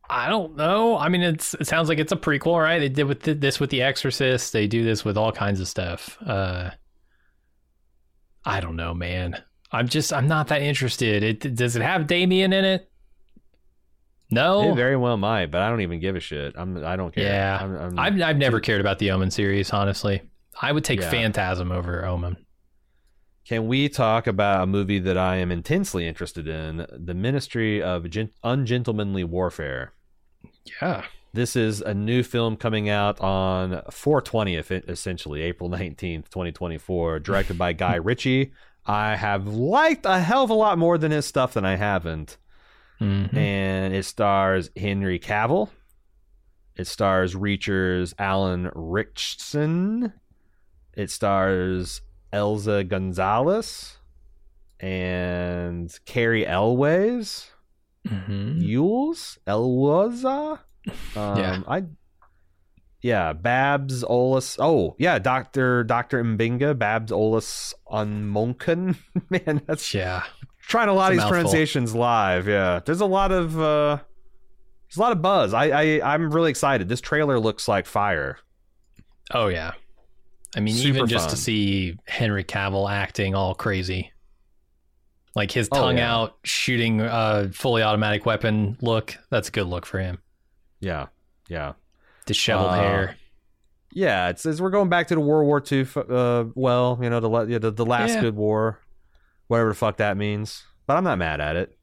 I 0.08 0.28
don't 0.28 0.54
know. 0.54 0.98
I 0.98 1.08
mean, 1.08 1.22
it's 1.22 1.54
it 1.54 1.66
sounds 1.66 1.88
like 1.88 1.98
it's 1.98 2.12
a 2.12 2.16
prequel, 2.16 2.62
right? 2.62 2.78
They 2.78 2.90
did 2.90 3.04
with 3.04 3.22
th- 3.22 3.40
this 3.40 3.58
with 3.58 3.70
The 3.70 3.82
Exorcist. 3.82 4.52
They 4.52 4.66
do 4.66 4.84
this 4.84 5.04
with 5.04 5.16
all 5.16 5.32
kinds 5.32 5.60
of 5.60 5.66
stuff. 5.66 6.18
Uh, 6.24 6.70
I 8.44 8.60
don't 8.60 8.76
know, 8.76 8.92
man. 8.94 9.42
I'm 9.72 9.88
just 9.88 10.12
I'm 10.12 10.28
not 10.28 10.48
that 10.48 10.60
interested. 10.62 11.22
It 11.22 11.54
does 11.54 11.74
it 11.74 11.82
have 11.82 12.06
Damien 12.06 12.52
in 12.52 12.64
it? 12.64 12.90
No. 14.30 14.72
it 14.72 14.74
very 14.74 14.96
well 14.96 15.16
might 15.16 15.50
but 15.50 15.60
i 15.60 15.68
don't 15.68 15.82
even 15.82 16.00
give 16.00 16.16
a 16.16 16.20
shit 16.20 16.54
i'm 16.56 16.82
i 16.84 16.96
don't 16.96 17.14
care 17.14 17.24
Yeah. 17.24 17.58
I'm, 17.60 17.76
I'm, 17.76 17.98
I've 17.98 18.22
I've 18.22 18.36
never 18.36 18.58
cared 18.58 18.80
about 18.80 18.98
the 18.98 19.10
Omen 19.12 19.30
series, 19.30 19.70
honestly. 19.70 20.22
I 20.64 20.72
would 20.72 20.84
take 20.84 21.00
Yeah. 21.00 21.10
Phantasm 21.10 21.70
over 21.70 22.04
Omen. 22.04 22.36
Can 23.46 23.66
we 23.68 23.88
talk 23.90 24.26
about 24.26 24.62
a 24.62 24.66
movie 24.66 24.98
that 25.00 25.18
I 25.18 25.36
am 25.36 25.50
intensely 25.52 26.06
interested 26.08 26.48
in? 26.48 26.86
The 26.90 27.12
Ministry 27.14 27.82
of 27.82 28.08
Gen- 28.08 28.30
Ungentlemanly 28.42 29.24
Warfare. 29.24 29.92
Yeah. 30.80 31.04
This 31.34 31.54
is 31.56 31.80
a 31.82 31.92
new 31.92 32.22
film 32.22 32.56
coming 32.56 32.88
out 32.88 33.20
on 33.20 33.82
420, 33.90 34.56
eff- 34.56 34.70
essentially, 34.70 35.42
April 35.42 35.68
19th, 35.68 36.30
2024, 36.30 37.18
directed 37.20 37.58
by 37.58 37.72
Guy 37.74 37.96
Ritchie. 38.02 38.52
I 38.86 39.16
have 39.16 39.46
liked 39.48 40.06
a 40.06 40.20
hell 40.20 40.44
of 40.44 40.50
a 40.50 40.54
lot 40.54 40.78
more 40.78 40.96
than 40.96 41.10
his 41.10 41.26
stuff 41.26 41.54
than 41.54 41.64
I 41.66 41.76
haven't. 41.76 42.38
Mhm. 43.00 43.34
And 43.36 43.94
it 43.94 44.04
stars 44.04 44.70
Henry 44.76 45.18
Cavill. 45.18 45.68
It 46.76 46.86
stars 46.86 47.34
Reacher's 47.36 48.14
Alan 48.18 48.70
Ritchson. 48.74 50.12
It 50.96 51.10
stars 51.10 52.00
Eiza 52.32 52.86
Gonzalez 52.88 53.98
and 54.80 55.96
Cary 56.04 56.46
Elwes. 56.46 57.50
Mm-hmm. 58.06 58.60
Yules 58.60 59.38
Elwaza. 59.46 60.58
Um, 61.16 61.38
Yeah. 61.38 61.60
I. 61.66 61.84
Yeah, 63.00 63.32
Babs 63.32 64.04
Olis. 64.04 64.56
Oh, 64.58 64.94
yeah, 64.98 65.18
Doctor 65.18 65.82
Doctor 65.84 66.22
Mbinga 66.22 66.78
Babs 66.78 67.10
Olis 67.12 67.72
on 67.86 68.24
Monken. 68.24 68.96
Man, 69.30 69.62
that's 69.66 69.94
Yeah. 69.94 70.24
trying 70.68 70.88
a 70.88 70.92
lot 70.92 71.12
It's 71.12 71.22
of 71.22 71.24
these 71.24 71.30
pronunciations 71.30 71.94
live. 71.94 72.46
Yeah, 72.48 72.80
there's 72.84 73.00
a 73.00 73.06
lot 73.06 73.32
of 73.32 73.58
uh, 73.58 73.98
there's 74.88 74.96
a 74.98 75.00
lot 75.00 75.12
of 75.12 75.22
buzz. 75.22 75.54
I, 75.54 75.64
I 76.00 76.14
I'm 76.14 76.30
really 76.30 76.50
excited. 76.50 76.88
This 76.90 77.00
trailer 77.00 77.38
looks 77.40 77.66
like 77.68 77.86
fire. 77.86 78.36
Oh 79.32 79.48
yeah. 79.48 79.72
I 80.56 80.60
mean, 80.60 80.74
Super 80.74 80.88
even 80.98 81.06
just 81.08 81.30
to 81.30 81.36
see 81.36 81.96
Henry 82.06 82.44
Cavill 82.44 82.90
acting 82.90 83.34
all 83.34 83.54
crazy, 83.54 84.12
like 85.34 85.50
his 85.50 85.68
Oh, 85.72 85.76
tongue 85.76 85.98
yeah. 85.98 86.14
out, 86.14 86.36
shooting 86.44 87.00
a 87.00 87.50
fully 87.52 87.82
automatic 87.82 88.24
weapon 88.26 88.76
look. 88.80 89.16
That's 89.30 89.48
a 89.48 89.50
good 89.52 89.66
look 89.66 89.84
for 89.86 89.98
him. 89.98 90.18
Yeah, 90.80 91.06
yeah, 91.48 91.72
Disheveled 92.26 92.70
Uh, 92.70 92.74
hair. 92.74 93.16
yeah. 93.92 94.28
It's, 94.28 94.44
it's 94.46 94.60
we're 94.60 94.70
going 94.70 94.88
back 94.88 95.08
to 95.08 95.14
the 95.14 95.20
World 95.20 95.46
War 95.46 95.62
II. 95.70 95.86
Uh, 95.96 96.44
well, 96.54 96.98
you 97.02 97.10
know 97.10 97.20
the 97.20 97.46
yeah, 97.50 97.58
the, 97.58 97.70
the 97.70 97.86
last 97.86 98.14
Yeah. 98.14 98.20
good 98.20 98.36
war, 98.36 98.80
whatever 99.48 99.70
the 99.70 99.74
fuck 99.74 99.96
that 99.98 100.16
means. 100.16 100.62
But 100.86 100.96
I'm 100.98 101.04
not 101.04 101.18
mad 101.18 101.40
at 101.40 101.56
it. 101.56 101.76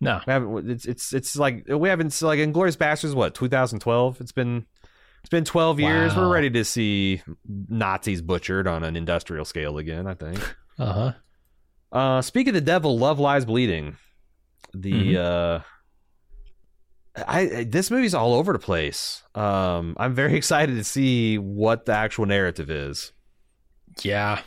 No. 0.00 0.20
It's 0.26 0.84
it's 0.84 1.12
it's 1.14 1.36
like 1.36 1.64
we 1.68 1.88
haven't 1.88 2.20
like 2.20 2.38
Inglourious 2.40 2.76
Basterds. 2.76 3.14
What 3.14 3.34
2012? 3.34 4.20
It's 4.20 4.32
been 4.32 4.66
it's 5.24 5.30
been 5.30 5.46
12 5.46 5.80
years. 5.80 6.14
We're 6.14 6.30
ready 6.30 6.50
to 6.50 6.66
see 6.66 7.22
Nazis 7.48 8.20
butchered 8.20 8.68
on 8.68 8.84
an 8.84 8.94
industrial 8.94 9.46
scale 9.46 9.78
again. 9.78 10.06
I 10.06 10.14
think. 10.14 10.38
Uh 10.76 10.92
huh. 10.92 11.12
Uh, 11.92 12.20
speak 12.20 12.48
of 12.48 12.54
the 12.54 12.60
devil, 12.60 12.98
love 12.98 13.20
lies 13.20 13.44
bleeding. 13.44 13.96
The 14.74 15.16
uh, 15.16 15.60
I, 17.16 17.40
I 17.58 17.64
this 17.64 17.92
movie's 17.92 18.12
all 18.12 18.34
over 18.34 18.52
the 18.52 18.58
place. 18.58 19.22
Um, 19.36 19.94
I'm 20.00 20.16
very 20.16 20.34
excited 20.36 20.74
to 20.74 20.82
see 20.82 21.38
what 21.38 21.86
the 21.86 21.92
actual 21.92 22.26
narrative 22.26 22.70
is. 22.70 23.12
Yeah. 24.02 24.40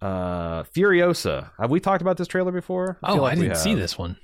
Uh, 0.00 0.62
Furiosa. 0.62 1.50
Have 1.58 1.72
we 1.72 1.80
talked 1.80 2.00
about 2.00 2.16
this 2.16 2.28
trailer 2.28 2.52
before? 2.52 2.96
Oh, 3.02 3.14
feel 3.14 3.22
like 3.22 3.38
I 3.38 3.40
didn't 3.40 3.56
see 3.56 3.74
this 3.74 3.98
one. 3.98 4.18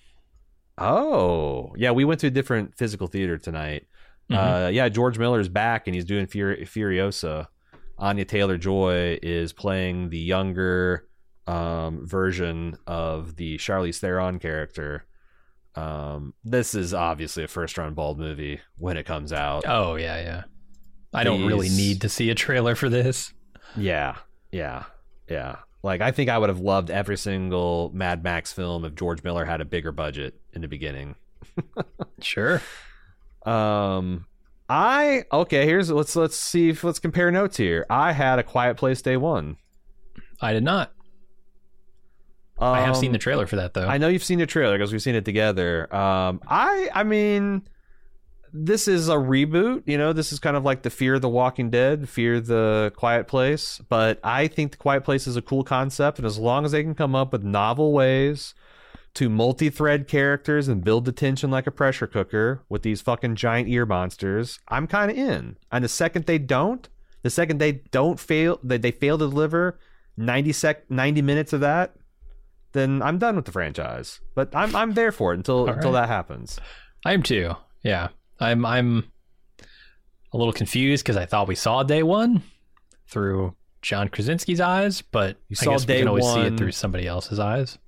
Oh, 0.78 1.72
yeah, 1.76 1.90
we 1.92 2.04
went 2.04 2.20
to 2.20 2.26
a 2.28 2.30
different 2.30 2.76
physical 2.76 3.06
theater 3.06 3.38
tonight. 3.38 3.86
Mhm. 4.30 4.66
Uh, 4.66 4.68
yeah, 4.70 4.88
George 4.88 5.18
Miller's 5.18 5.48
back 5.48 5.86
and 5.86 5.94
he's 5.94 6.04
doing 6.04 6.26
Fur- 6.26 6.56
Furiosa. 6.64 7.46
Anya 7.98 8.24
Taylor 8.24 8.58
Joy 8.58 9.18
is 9.22 9.52
playing 9.52 10.10
the 10.10 10.18
younger 10.18 11.06
um, 11.46 12.06
version 12.06 12.76
of 12.86 13.36
the 13.36 13.56
Charlize 13.58 13.98
Theron 13.98 14.38
character. 14.38 15.04
Um, 15.76 16.32
this 16.42 16.74
is 16.74 16.94
obviously 16.94 17.44
a 17.44 17.48
first 17.48 17.76
round 17.76 17.94
bald 17.96 18.18
movie 18.18 18.60
when 18.78 18.96
it 18.96 19.04
comes 19.04 19.32
out. 19.32 19.64
oh 19.66 19.96
yeah, 19.96 20.20
yeah. 20.20 20.42
I 21.12 21.22
don't 21.22 21.44
really 21.46 21.68
need 21.68 22.00
to 22.00 22.08
see 22.08 22.30
a 22.30 22.34
trailer 22.34 22.74
for 22.74 22.88
this. 22.88 23.32
Yeah, 23.76 24.16
yeah, 24.50 24.84
yeah. 25.28 25.56
Like 25.84 26.00
I 26.00 26.10
think 26.12 26.30
I 26.30 26.38
would 26.38 26.48
have 26.48 26.60
loved 26.60 26.90
every 26.90 27.18
single 27.18 27.90
Mad 27.94 28.24
Max 28.24 28.52
film 28.52 28.86
if 28.86 28.94
George 28.94 29.22
Miller 29.22 29.44
had 29.44 29.60
a 29.60 29.66
bigger 29.66 29.92
budget 29.92 30.34
in 30.52 30.62
the 30.62 30.68
beginning. 30.68 31.14
Sure. 32.20 32.62
Um, 33.44 34.24
I 34.66 35.24
okay. 35.30 35.66
Here's 35.66 35.90
let's 35.90 36.16
let's 36.16 36.36
see 36.40 36.70
if 36.70 36.82
let's 36.82 36.98
compare 36.98 37.30
notes 37.30 37.58
here. 37.58 37.84
I 37.90 38.12
had 38.12 38.38
a 38.38 38.42
Quiet 38.42 38.78
Place 38.78 39.02
Day 39.02 39.18
One. 39.18 39.56
I 40.40 40.54
did 40.54 40.64
not. 40.64 40.92
Um, 42.58 42.72
I 42.72 42.80
have 42.80 42.96
seen 42.96 43.12
the 43.12 43.18
trailer 43.18 43.46
for 43.46 43.56
that 43.56 43.74
though. 43.74 43.86
I 43.86 43.98
know 43.98 44.08
you've 44.08 44.24
seen 44.24 44.38
the 44.38 44.46
trailer 44.46 44.78
because 44.78 44.90
we've 44.90 45.02
seen 45.02 45.16
it 45.16 45.26
together. 45.26 45.94
Um, 45.94 46.40
I 46.46 46.88
I 46.94 47.02
mean, 47.02 47.68
this 48.56 48.86
is 48.86 49.08
a 49.08 49.16
reboot. 49.16 49.82
You 49.84 49.98
know, 49.98 50.12
this 50.12 50.32
is 50.32 50.38
kind 50.38 50.56
of 50.56 50.64
like 50.64 50.82
the 50.82 50.90
Fear 50.90 51.14
of 51.14 51.22
the 51.22 51.28
Walking 51.28 51.70
Dead, 51.70 52.08
Fear 52.08 52.40
the 52.40 52.92
Quiet 52.96 53.26
Place. 53.26 53.80
But 53.88 54.20
I 54.22 54.46
think 54.46 54.70
the 54.70 54.78
Quiet 54.78 55.02
Place 55.02 55.26
is 55.26 55.36
a 55.36 55.42
cool 55.42 55.64
concept, 55.64 56.18
and 56.18 56.26
as 56.26 56.38
long 56.38 56.64
as 56.64 56.70
they 56.70 56.84
can 56.84 56.94
come 56.94 57.16
up 57.16 57.32
with 57.32 57.42
novel 57.42 57.92
ways 57.92 58.54
to 59.14 59.28
multi-thread 59.28 60.06
characters 60.06 60.68
and 60.68 60.84
build 60.84 61.04
the 61.04 61.12
tension 61.12 61.50
like 61.50 61.66
a 61.66 61.72
pressure 61.72 62.06
cooker 62.06 62.62
with 62.68 62.82
these 62.82 63.00
fucking 63.00 63.34
giant 63.34 63.68
ear 63.68 63.84
monsters, 63.84 64.60
I'm 64.68 64.86
kind 64.86 65.10
of 65.10 65.16
in. 65.16 65.56
And 65.72 65.84
the 65.84 65.88
second 65.88 66.26
they 66.26 66.38
don't, 66.38 66.88
the 67.22 67.30
second 67.30 67.58
they 67.58 67.72
don't 67.72 68.20
fail, 68.20 68.60
that 68.62 68.82
they 68.82 68.92
fail 68.92 69.18
to 69.18 69.28
deliver 69.28 69.80
90 70.16 70.52
sec 70.52 70.88
90 70.88 71.22
minutes 71.22 71.52
of 71.52 71.60
that, 71.60 71.96
then 72.72 73.02
I'm 73.02 73.18
done 73.18 73.34
with 73.34 73.46
the 73.46 73.52
franchise. 73.52 74.20
But 74.36 74.54
I'm 74.54 74.76
I'm 74.76 74.94
there 74.94 75.10
for 75.12 75.32
it 75.32 75.38
until 75.38 75.60
All 75.60 75.68
until 75.68 75.92
that 75.92 76.08
happens. 76.08 76.60
I 77.04 77.14
am 77.14 77.22
too. 77.24 77.54
Yeah. 77.82 78.08
I'm 78.40 78.64
I'm 78.66 79.10
a 80.32 80.36
little 80.36 80.52
confused 80.52 81.04
because 81.04 81.16
I 81.16 81.26
thought 81.26 81.48
we 81.48 81.54
saw 81.54 81.82
day 81.82 82.02
one 82.02 82.42
through 83.06 83.54
John 83.82 84.08
Krasinski's 84.08 84.60
eyes, 84.60 85.02
but 85.02 85.36
You 85.48 85.56
I 85.60 85.64
saw 85.64 85.70
guess 85.72 85.82
we 85.82 85.86
day 85.86 85.98
can 86.00 86.08
always 86.08 86.24
see 86.32 86.40
it 86.40 86.56
through 86.56 86.72
somebody 86.72 87.06
else's 87.06 87.38
eyes. 87.38 87.78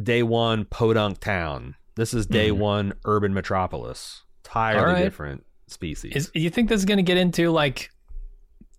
Day 0.00 0.22
one, 0.22 0.64
Podunk 0.66 1.18
Town. 1.20 1.74
This 1.96 2.14
is 2.14 2.26
day 2.26 2.50
Mhm. 2.50 2.58
one, 2.58 2.92
urban 3.04 3.34
metropolis. 3.34 4.22
Entirely 4.44 4.92
right. 4.94 5.02
different 5.02 5.44
species. 5.66 6.12
Is 6.14 6.30
you 6.34 6.50
think 6.50 6.68
this 6.68 6.80
is 6.80 6.84
going 6.84 6.98
to 6.98 7.02
get 7.02 7.16
into 7.16 7.50
like 7.50 7.90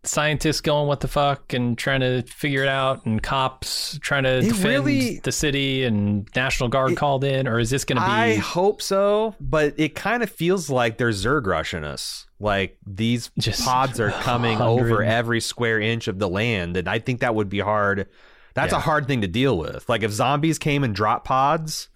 scientists 0.06 0.60
going 0.60 0.88
what 0.88 1.00
the 1.00 1.08
fuck 1.08 1.54
and 1.54 1.78
trying 1.78 2.02
to 2.02 2.22
figure 2.24 2.62
it 2.64 2.68
out 2.68 3.06
and 3.06 3.24
cops 3.24 3.98
trying 4.02 4.24
to 4.24 4.38
It 4.40 4.42
defend 4.50 4.66
really- 4.66 5.20
the 5.24 5.32
city 5.32 5.84
and 5.86 6.28
National 6.36 6.68
Guard 6.70 6.92
It- 6.92 6.98
called 6.98 7.24
in 7.24 7.48
or 7.48 7.58
is 7.60 7.70
this 7.70 7.86
going 7.86 7.98
to 7.98 8.04
be 8.06 8.12
I 8.12 8.36
hope 8.36 8.82
so, 8.82 9.36
but 9.40 9.74
it 9.78 9.96
kind 9.96 10.22
of 10.22 10.30
feels 10.30 10.70
like 10.70 10.98
they're 10.98 11.10
Zerg 11.10 11.46
rushing 11.46 11.84
us. 11.86 12.28
Like 12.40 12.78
these 12.86 13.32
Just 13.40 13.64
pods 13.64 14.00
are 14.02 14.12
coming 14.12 14.60
100. 14.60 14.82
over 14.92 15.04
every 15.04 15.40
square 15.40 15.80
inch 15.80 16.10
of 16.10 16.20
the 16.20 16.28
land, 16.28 16.76
and 16.76 16.90
I 16.90 17.00
think 17.00 17.22
that 17.22 17.34
would 17.36 17.48
be 17.50 17.60
hard. 17.60 18.08
That's 18.56 18.74
a 18.74 18.80
hard 18.80 19.08
thing 19.08 19.22
to 19.22 19.28
deal 19.28 19.58
with. 19.58 19.88
Like 19.88 20.04
if 20.04 20.12
zombies 20.12 20.60
came 20.60 20.84
and 20.84 20.94
dropped 20.94 21.26
pods, 21.26 21.88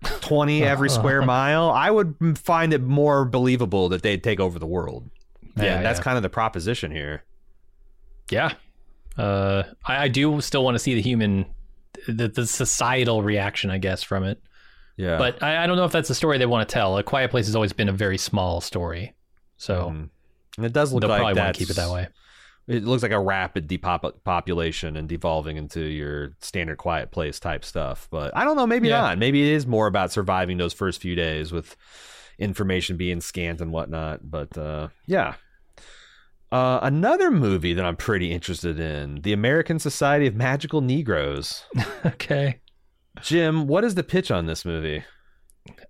twenty 0.20 0.62
every 0.62 0.88
square 0.90 1.22
mile, 1.26 1.70
I 1.70 1.90
would 1.90 2.38
find 2.38 2.72
it 2.72 2.82
more 2.82 3.24
believable 3.24 3.88
that 3.88 4.02
they'd 4.02 4.22
take 4.22 4.38
over 4.38 4.58
the 4.60 4.66
world. 4.66 5.10
And 5.56 5.64
Yeah, 5.64 5.82
that's 5.82 5.98
kind 5.98 6.16
of 6.16 6.22
the 6.22 6.30
proposition 6.30 6.92
here. 6.92 7.24
Yeah. 8.30 8.52
Uh, 9.16 9.64
I, 9.86 10.04
I 10.04 10.08
do 10.08 10.40
still 10.40 10.64
want 10.64 10.74
to 10.76 10.78
see 10.78 10.94
the 10.94 11.02
human, 11.02 11.46
the, 12.06 12.28
the 12.28 12.46
societal 12.46 13.22
reaction, 13.22 13.70
I 13.70 13.78
guess, 13.78 14.02
from 14.02 14.24
it. 14.24 14.40
Yeah, 14.96 15.16
But 15.18 15.42
I, 15.42 15.62
I 15.62 15.66
don't 15.66 15.76
know 15.76 15.84
if 15.84 15.92
that's 15.92 16.08
the 16.08 16.14
story 16.14 16.38
they 16.38 16.46
want 16.46 16.68
to 16.68 16.72
tell. 16.72 16.98
A 16.98 17.02
Quiet 17.04 17.30
Place 17.30 17.46
has 17.46 17.54
always 17.54 17.72
been 17.72 17.88
a 17.88 17.92
very 17.92 18.18
small 18.18 18.60
story. 18.60 19.14
So 19.56 19.90
Mhm. 19.90 20.10
and 20.56 20.66
it 20.66 20.72
does 20.72 20.92
look 20.92 21.02
they'll 21.02 21.10
like 21.10 21.20
probably 21.20 21.40
want 21.40 21.54
to 21.54 21.58
keep 21.58 21.70
it 21.70 21.76
that 21.76 21.90
way. 21.90 22.08
It 22.66 22.84
looks 22.84 23.02
like 23.02 23.12
a 23.12 23.20
rapid 23.20 23.66
depopulation 23.66 24.96
and 24.96 25.08
devolving 25.08 25.56
into 25.56 25.80
your 25.80 26.34
standard 26.40 26.78
quiet 26.78 27.10
place 27.12 27.40
type 27.40 27.64
stuff. 27.64 28.08
But 28.10 28.36
I 28.36 28.44
don't 28.44 28.56
know, 28.56 28.66
maybe 28.66 28.88
Yeah. 28.88 29.00
not. 29.00 29.18
Maybe 29.18 29.40
it 29.48 29.54
is 29.54 29.66
more 29.66 29.86
about 29.86 30.12
surviving 30.12 30.58
those 30.58 30.72
first 30.74 31.00
few 31.00 31.14
days 31.14 31.50
with 31.52 31.76
information 32.38 32.96
being 32.96 33.20
scanned 33.20 33.60
and 33.60 33.72
whatnot. 33.72 34.28
But 34.30 34.56
uh, 34.58 34.88
yeah. 35.06 35.34
Uh, 36.50 36.78
another 36.82 37.30
movie 37.30 37.74
that 37.74 37.84
I'm 37.84 37.96
pretty 37.96 38.32
interested 38.32 38.80
in 38.80 39.20
The 39.22 39.32
American 39.32 39.78
Society 39.78 40.26
of 40.26 40.34
Magical 40.34 40.80
Negroes. 40.80 41.64
okay. 42.06 42.60
Jim, 43.20 43.66
what 43.66 43.84
is 43.84 43.94
the 43.94 44.02
pitch 44.04 44.30
on 44.30 44.46
this 44.46 44.64
movie? 44.64 45.04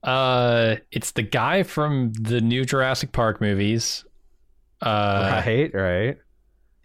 Uh, 0.02 0.76
it's 0.90 1.12
the 1.12 1.22
guy 1.22 1.62
from 1.62 2.12
the 2.20 2.40
new 2.40 2.64
Jurassic 2.64 3.12
Park 3.12 3.40
movies. 3.40 4.04
Uh, 4.82 5.42
right, 5.44 5.74
right. 5.74 6.18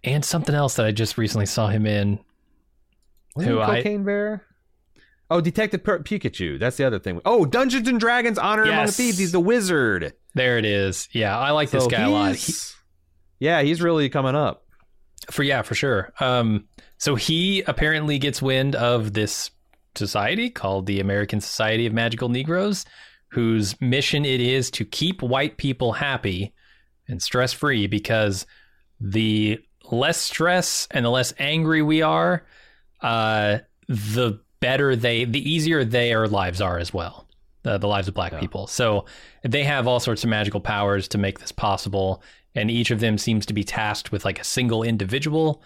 and 0.03 0.23
something 0.25 0.53
else 0.55 0.75
that 0.75 0.85
I 0.85 0.91
just 0.91 1.17
recently 1.17 1.45
saw 1.45 1.67
him 1.67 1.85
in. 1.85 2.19
Was 3.35 3.45
Who 3.47 3.59
it 3.59 3.63
I- 3.63 3.75
Cocaine 3.77 4.03
Bear? 4.03 4.45
Oh, 5.29 5.41
Detective 5.41 5.83
P- 5.83 6.19
Pikachu. 6.19 6.59
That's 6.59 6.77
the 6.77 6.83
other 6.83 6.99
thing. 6.99 7.19
Oh, 7.25 7.45
Dungeons 7.45 7.87
and 7.87 7.99
Dragons 7.99 8.37
Honor 8.37 8.63
Among 8.63 8.75
Yes. 8.85 8.97
Thieves. 8.97 9.17
He's 9.17 9.31
the 9.31 9.39
wizard. 9.39 10.13
There 10.35 10.59
it 10.59 10.65
is. 10.65 11.07
Yeah, 11.11 11.35
I 11.39 11.51
like 11.51 11.71
this 11.71 11.87
guy 11.87 12.01
a 12.03 12.09
lot. 12.09 12.35
He, 12.35 12.53
yeah, 13.43 13.61
he's 13.61 13.81
really 13.81 14.07
coming 14.09 14.35
up. 14.35 14.63
for 15.31 15.43
yeah, 15.43 15.61
for 15.61 15.75
sure. 15.75 16.11
Um, 16.19 16.65
so 16.97 17.15
he 17.15 17.61
apparently 17.67 18.17
gets 18.17 18.41
wind 18.41 18.75
of 18.75 19.13
this 19.13 19.51
society 19.95 20.49
called 20.49 20.85
the 20.85 20.99
American 20.99 21.39
Society 21.41 21.85
of 21.85 21.93
Magical 21.93 22.29
Negroes, 22.29 22.85
whose 23.29 23.79
mission 23.81 24.25
it 24.25 24.39
is 24.41 24.71
to 24.71 24.85
keep 24.85 25.21
white 25.21 25.57
people 25.57 25.93
happy 25.93 26.53
and 27.07 27.21
stress 27.21 27.51
free 27.53 27.87
because 27.87 28.45
the 28.99 29.59
less 29.91 30.17
stress 30.17 30.87
and 30.91 31.05
the 31.05 31.09
less 31.09 31.33
angry 31.37 31.81
we 31.81 32.01
are, 32.01 32.45
uh, 33.01 33.57
the 33.89 34.39
better 34.61 34.95
they, 34.95 35.25
the 35.25 35.49
easier 35.51 35.83
their 35.83 36.27
lives 36.27 36.61
are 36.61 36.77
as 36.79 36.93
well. 36.93 37.27
Uh, 37.65 37.77
the 37.77 37.87
lives 37.87 38.07
of 38.07 38.13
black 38.13 38.31
Yeah. 38.33 38.39
people. 38.39 38.67
So 38.67 39.05
they 39.43 39.63
have 39.63 39.87
all 39.87 39.99
sorts 39.99 40.23
of 40.23 40.29
magical 40.29 40.59
powers 40.61 41.07
to 41.09 41.17
make 41.17 41.39
this 41.39 41.51
possible, 41.51 42.21
and 42.55 42.69
each 42.69 42.91
of 42.91 42.99
them 42.99 43.17
seems 43.17 43.45
to 43.47 43.53
be 43.53 43.63
tasked 43.63 44.11
with 44.11 44.25
like 44.25 44.39
a 44.39 44.43
single 44.43 44.83
individual 44.83 45.63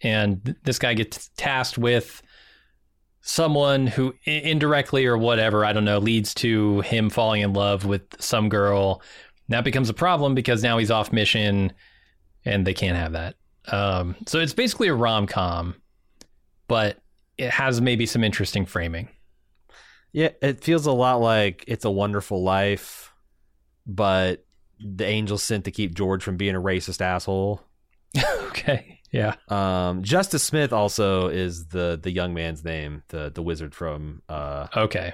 and 0.00 0.44
th- 0.44 0.56
this 0.64 0.78
guy 0.78 0.94
gets 0.94 1.30
tasked 1.36 1.78
with 1.78 2.22
someone 3.22 3.86
who 3.86 4.14
i- 4.26 4.30
indirectly 4.30 5.06
or 5.06 5.16
whatever, 5.16 5.64
I 5.64 5.72
don't 5.72 5.84
know, 5.84 5.98
leads 5.98 6.34
to 6.34 6.80
him 6.82 7.08
falling 7.10 7.42
in 7.42 7.52
love 7.52 7.84
with 7.86 8.02
some 8.20 8.48
girl. 8.48 9.02
That 9.48 9.64
becomes 9.64 9.88
a 9.88 9.94
problem 9.94 10.34
because 10.34 10.62
now 10.62 10.78
he's 10.78 10.90
off 10.90 11.12
mission 11.12 11.72
and 12.44 12.66
they 12.66 12.74
can't 12.74 12.96
have 12.96 13.12
that. 13.12 13.36
Um, 13.68 14.16
so 14.26 14.40
it's 14.40 14.52
basically 14.52 14.88
a 14.88 14.94
rom 14.94 15.26
com, 15.26 15.76
but 16.68 16.98
it 17.38 17.50
has 17.50 17.80
maybe 17.80 18.04
some 18.04 18.22
interesting 18.22 18.66
framing. 18.66 19.08
Yeah, 20.12 20.30
it 20.42 20.62
feels 20.62 20.86
a 20.86 20.92
lot 20.92 21.20
like 21.20 21.64
It's 21.66 21.84
a 21.84 21.90
Wonderful 21.90 22.42
Life, 22.44 23.12
but 23.86 24.44
the 24.84 25.06
angels 25.06 25.42
sent 25.42 25.64
to 25.64 25.70
keep 25.70 25.94
George 25.94 26.22
from 26.22 26.36
being 26.36 26.54
a 26.54 26.60
racist 26.60 27.00
asshole. 27.00 27.62
okay. 28.48 29.00
Yeah. 29.10 29.34
Um, 29.48 30.02
Justice 30.02 30.42
Smith 30.42 30.72
also 30.72 31.28
is 31.28 31.66
the 31.68 31.98
the 32.02 32.10
young 32.10 32.34
man's 32.34 32.64
name, 32.64 33.02
the 33.08 33.30
the 33.34 33.42
wizard 33.42 33.74
from 33.74 34.22
uh, 34.28 34.66
Okay. 34.76 35.12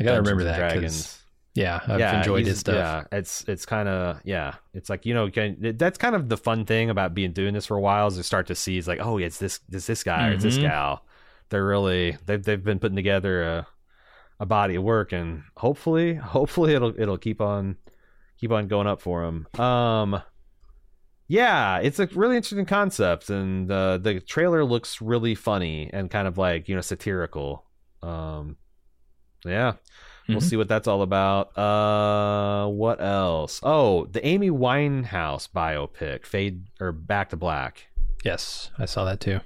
I 0.00 0.02
gotta 0.02 0.16
Dungeons 0.16 0.28
remember 0.30 0.44
that. 0.44 0.58
Dragons. 0.58 1.20
Yeah, 1.54 1.80
I've 1.86 2.00
enjoyed 2.16 2.40
he's- 2.40 2.48
his 2.48 2.58
stuff. 2.60 2.74
Yeah, 2.74 3.18
it's 3.18 3.44
it's 3.46 3.64
kind 3.64 3.88
of 3.88 4.20
yeah, 4.24 4.54
it's 4.72 4.90
like 4.90 5.06
you 5.06 5.14
know 5.14 5.30
can, 5.30 5.74
that's 5.78 5.98
kind 5.98 6.16
of 6.16 6.28
the 6.28 6.36
fun 6.36 6.64
thing 6.64 6.90
about 6.90 7.14
being 7.14 7.32
doing 7.32 7.54
this 7.54 7.66
for 7.66 7.76
a 7.76 7.80
while 7.80 8.08
is 8.08 8.16
to 8.16 8.24
start 8.24 8.48
to 8.48 8.56
see 8.56 8.76
it's 8.76 8.88
like 8.88 8.98
oh 9.00 9.18
yeah, 9.18 9.26
it's 9.26 9.38
this 9.38 9.60
it's 9.70 9.86
this 9.86 10.02
guy 10.02 10.30
or 10.30 10.32
it's 10.32 10.42
this 10.42 10.58
gal. 10.58 11.04
They're 11.50 11.64
really 11.64 12.16
they've 12.26 12.42
they've 12.42 12.62
been 12.64 12.80
putting 12.80 12.96
together 12.96 13.44
a 13.44 13.66
a 14.40 14.46
body 14.46 14.74
of 14.74 14.82
work 14.82 15.12
and 15.12 15.44
hopefully 15.56 16.14
hopefully 16.14 16.74
it'll 16.74 16.98
it'll 17.00 17.18
keep 17.18 17.40
on 17.40 17.76
keep 18.44 18.52
on 18.52 18.68
going 18.68 18.86
up 18.86 19.00
for 19.00 19.24
him. 19.24 19.46
Um, 19.58 20.20
yeah, 21.28 21.78
it's 21.78 21.98
a 21.98 22.06
really 22.08 22.36
interesting 22.36 22.66
concept 22.66 23.30
and 23.30 23.70
uh, 23.72 23.96
the 23.96 24.20
trailer 24.20 24.62
looks 24.66 25.00
really 25.00 25.34
funny 25.34 25.88
and 25.94 26.10
kind 26.10 26.28
of 26.28 26.36
like 26.36 26.68
you 26.68 26.74
know 26.74 26.82
satirical. 26.82 27.64
Um, 28.02 28.56
yeah. 29.46 29.74
We'll 30.28 30.38
Mhm. 30.38 30.42
see 30.42 30.56
what 30.56 30.68
that's 30.68 30.86
all 30.88 31.00
about. 31.02 31.56
Uh, 31.56 32.66
what 32.68 33.00
else? 33.00 33.60
Oh, 33.62 34.04
the 34.06 34.24
Amy 34.26 34.50
Winehouse 34.50 35.48
biopic, 35.48 36.24
Fade 36.26 36.66
or 36.80 36.92
Back 36.92 37.30
to 37.30 37.36
Black. 37.36 37.86
Yes, 38.24 38.70
I 38.78 38.84
saw 38.86 39.04
that 39.06 39.20
too. 39.20 39.40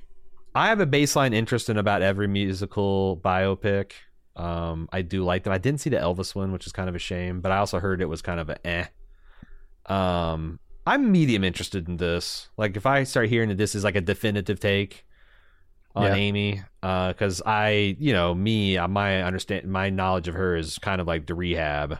I 0.56 0.68
have 0.68 0.80
a 0.80 0.86
baseline 0.86 1.34
interest 1.34 1.68
in 1.68 1.78
about 1.78 2.02
every 2.02 2.26
musical 2.28 3.20
biopic. 3.24 3.92
Um, 4.38 4.88
I 4.92 5.02
do 5.02 5.24
like 5.24 5.42
them. 5.42 5.52
I 5.52 5.58
didn't 5.58 5.80
see 5.80 5.90
the 5.90 5.96
Elvis 5.96 6.34
one, 6.34 6.52
which 6.52 6.66
is 6.66 6.72
kind 6.72 6.88
of 6.88 6.94
a 6.94 6.98
shame, 7.00 7.40
but 7.40 7.50
I 7.52 7.58
also 7.58 7.80
heard 7.80 8.00
it 8.00 8.06
was 8.06 8.22
kind 8.22 8.38
of 8.38 8.48
a 8.48 8.66
eh. 8.66 8.86
Um, 9.86 10.60
I'm 10.86 11.10
medium 11.10 11.42
interested 11.44 11.88
in 11.88 11.96
this. 11.96 12.48
Like, 12.56 12.76
if 12.76 12.86
I 12.86 13.02
start 13.02 13.28
hearing 13.28 13.48
that 13.48 13.58
this 13.58 13.74
is 13.74 13.82
like 13.84 13.96
a 13.96 14.00
definitive 14.00 14.60
take 14.60 15.04
on 15.96 16.04
Yeah. 16.04 16.14
Amy, 16.14 16.62
because 16.80 17.42
I, 17.44 17.96
you 17.98 18.12
know, 18.12 18.34
me, 18.34 18.78
uh, 18.78 18.86
my 18.86 19.22
understand, 19.22 19.66
my 19.66 19.90
knowledge 19.90 20.28
of 20.28 20.34
her 20.34 20.56
is 20.56 20.78
kind 20.78 21.00
of 21.00 21.06
like 21.06 21.26
the 21.26 21.34
rehab. 21.34 21.98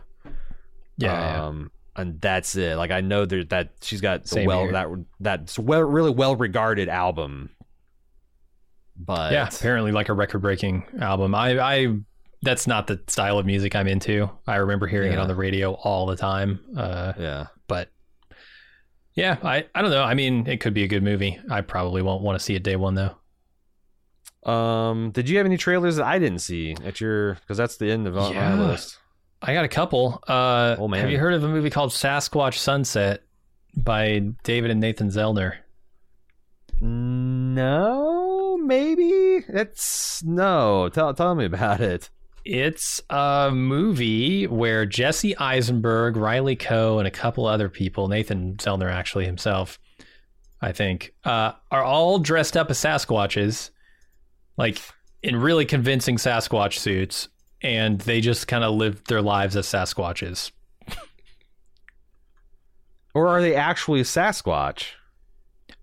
Yeah, 0.96 1.12
yeah. 1.12 1.46
um, 1.46 1.70
and 1.96 2.20
that's 2.20 2.55
it. 2.57 2.77
Like 2.77 2.90
I 2.90 3.01
know 3.01 3.27
there 3.27 3.44
that 3.44 3.72
she's 3.83 4.01
got 4.01 4.22
the 4.22 4.29
Same 4.29 4.46
well 4.46 4.62
here. 4.64 4.72
that 4.72 4.88
that's 5.20 5.59
well 5.59 5.83
really 5.83 6.11
well 6.11 6.37
regarded 6.37 6.88
album. 6.88 7.51
But 8.96 9.33
yeah, 9.33 9.48
apparently 9.48 9.92
like 9.92 10.09
a 10.09 10.12
record 10.12 10.40
breaking 10.40 10.85
album. 11.01 11.35
I, 11.35 11.59
I 11.59 11.96
that's 12.42 12.66
not 12.66 12.87
the 12.87 13.01
style 13.09 13.38
of 13.38 13.46
music 13.46 13.74
I'm 13.74 13.88
into. 13.88 14.31
I 14.46 14.57
remember 14.57 14.87
hearing 14.87 15.12
it 15.12 15.18
on 15.18 15.29
the 15.29 15.35
radio 15.35 15.72
all 15.74 16.07
the 16.07 16.16
time. 16.16 16.61
Uh, 16.77 17.12
yeah, 17.18 17.46
but 17.66 17.90
yeah, 19.14 19.37
I, 19.42 19.66
I 19.74 19.83
don't 19.83 19.90
know. 19.90 20.05
I 20.05 20.14
mean, 20.14 20.46
it 20.46 20.61
could 20.61 20.74
be 20.74 20.85
a 20.85 20.88
good 20.88 21.03
movie. 21.03 21.38
I 21.51 21.61
probably 21.62 22.03
won't 22.03 22.22
want 22.22 22.38
to 22.38 22.44
see 22.44 22.55
it 22.55 22.62
day 22.62 22.77
one 22.77 22.94
though. 22.94 24.51
Um, 24.51 25.11
did 25.11 25.29
you 25.29 25.37
have 25.38 25.46
any 25.46 25.57
trailers 25.57 25.96
that 25.96 26.07
I 26.07 26.18
didn't 26.18 26.38
see 26.38 26.77
at 26.85 27.01
your? 27.01 27.35
Because 27.35 27.59
that's 27.59 27.77
the 27.77 27.90
end 27.90 28.07
of 28.07 28.14
Yeah. 28.14 28.55
my 28.55 28.68
list. 28.68 28.98
I 29.42 29.53
got 29.55 29.64
a 29.64 29.68
couple. 29.68 30.22
Uh, 30.27 30.77
Oh, 30.79 30.88
man. 30.88 31.01
Have 31.01 31.11
you 31.11 31.18
heard 31.18 31.35
of 31.35 31.44
a 31.44 31.48
movie 31.48 31.70
called 31.70 31.90
Sasquatch 31.90 32.55
Sunset 32.55 33.22
by 33.77 34.20
David 34.44 34.70
and 34.70 34.81
Nathan 34.81 35.09
Zellner? 35.09 35.55
No, 36.81 38.57
maybe 38.57 39.44
it's 39.48 40.22
no. 40.24 40.88
Tell 40.88 41.12
tell 41.14 41.35
me 41.35 41.44
about 41.44 41.81
it. 41.81 42.11
It's 42.48 42.98
a 43.11 43.50
movie 43.52 44.46
where 44.46 44.87
Jesse 44.87 45.37
Eisenberg, 45.37 46.16
Riley 46.16 46.56
Keough, 46.56 46.98
and 46.98 47.06
a 47.06 47.11
couple 47.11 47.44
other 47.44 47.68
people, 47.68 48.08
Nathan 48.08 48.54
Zellner 48.56 48.90
actually 48.90 49.26
himself, 49.26 49.78
I 50.62 50.72
think, 50.72 51.12
uh, 51.24 51.52
are 51.70 51.84
all 51.84 52.18
dressed 52.18 52.56
up 52.56 52.70
as 52.70 52.78
Sasquatches, 52.78 53.68
like 54.56 54.80
in 55.22 55.37
really 55.37 55.66
convincing 55.66 56.16
Sasquatch 56.16 56.78
suits, 56.78 57.28
and 57.61 58.00
they 58.00 58.22
just 58.22 58.48
kind 58.48 58.64
of 58.64 58.74
live 58.76 59.04
their 59.04 59.20
lives 59.20 59.54
as 59.54 59.66
Sasquatches. 59.66 60.50
Or 63.14 63.26
are 63.28 63.42
they 63.42 63.54
actually 63.56 64.00
Sasquatch? 64.02 64.92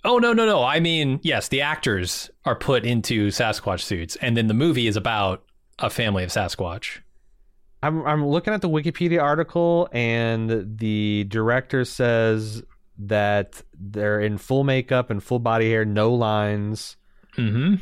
Oh 0.03 0.17
no, 0.17 0.33
no, 0.33 0.47
no! 0.47 0.63
I 0.63 0.79
mean, 0.79 1.19
yes, 1.21 1.47
the 1.47 1.61
actors 1.61 2.31
are 2.43 2.55
put 2.55 2.85
into 2.85 3.27
Sasquatch 3.27 3.81
suits, 3.81 4.15
and 4.15 4.35
then 4.35 4.47
the 4.47 4.53
movie 4.55 4.87
is 4.87 4.95
about 4.95 5.43
a 5.79 5.89
family 5.89 6.23
of 6.23 6.29
Sasquatch. 6.29 6.99
I'm 7.83 8.05
I'm 8.05 8.25
looking 8.25 8.53
at 8.53 8.61
the 8.61 8.69
Wikipedia 8.69 9.21
article, 9.21 9.87
and 9.91 10.77
the 10.79 11.25
director 11.25 11.85
says 11.85 12.63
that 12.97 13.61
they're 13.77 14.19
in 14.21 14.37
full 14.37 14.63
makeup 14.63 15.09
and 15.09 15.21
full 15.21 15.39
body 15.39 15.69
hair, 15.69 15.85
no 15.85 16.13
lines. 16.13 16.95
Mm-hmm. 17.37 17.75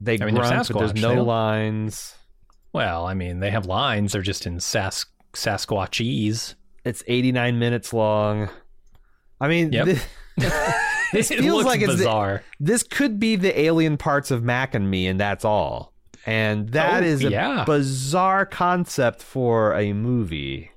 They 0.00 0.14
I 0.20 0.26
mean, 0.26 0.34
they're 0.34 0.44
grunt, 0.44 0.68
but 0.68 0.78
there's 0.78 0.92
Sasquatch. 0.92 1.00
No 1.02 1.22
lines. 1.24 2.14
Well, 2.72 3.06
I 3.06 3.14
mean, 3.14 3.40
they 3.40 3.50
have 3.50 3.66
lines. 3.66 4.12
They're 4.12 4.22
just 4.22 4.46
in 4.46 4.60
Sas- 4.60 5.06
Sasquatchese. 5.32 6.54
It's 6.84 7.02
89 7.06 7.58
minutes 7.58 7.92
long. 7.92 8.48
I 9.40 9.48
mean, 9.48 9.72
Yep. 9.72 9.86
thi- 9.86 10.00
this 11.12 11.30
it 11.30 11.40
feels 11.40 11.54
looks 11.56 11.66
like 11.66 11.80
it's 11.80 11.96
bizarre. 11.96 12.42
this 12.60 12.82
could 12.82 13.18
be 13.18 13.36
the 13.36 13.58
alien 13.58 13.96
parts 13.96 14.30
of 14.30 14.42
Mac 14.44 14.74
and 14.74 14.88
me, 14.90 15.06
and 15.08 15.18
that's 15.18 15.44
all. 15.44 15.92
And 16.28 16.68
that 16.72 17.02
Oh, 17.02 17.06
is 17.06 17.24
a 17.24 17.30
yeah. 17.30 17.64
bizarre 17.64 18.44
concept 18.44 19.22
for 19.22 19.72
a 19.74 19.94
movie. 19.94 20.70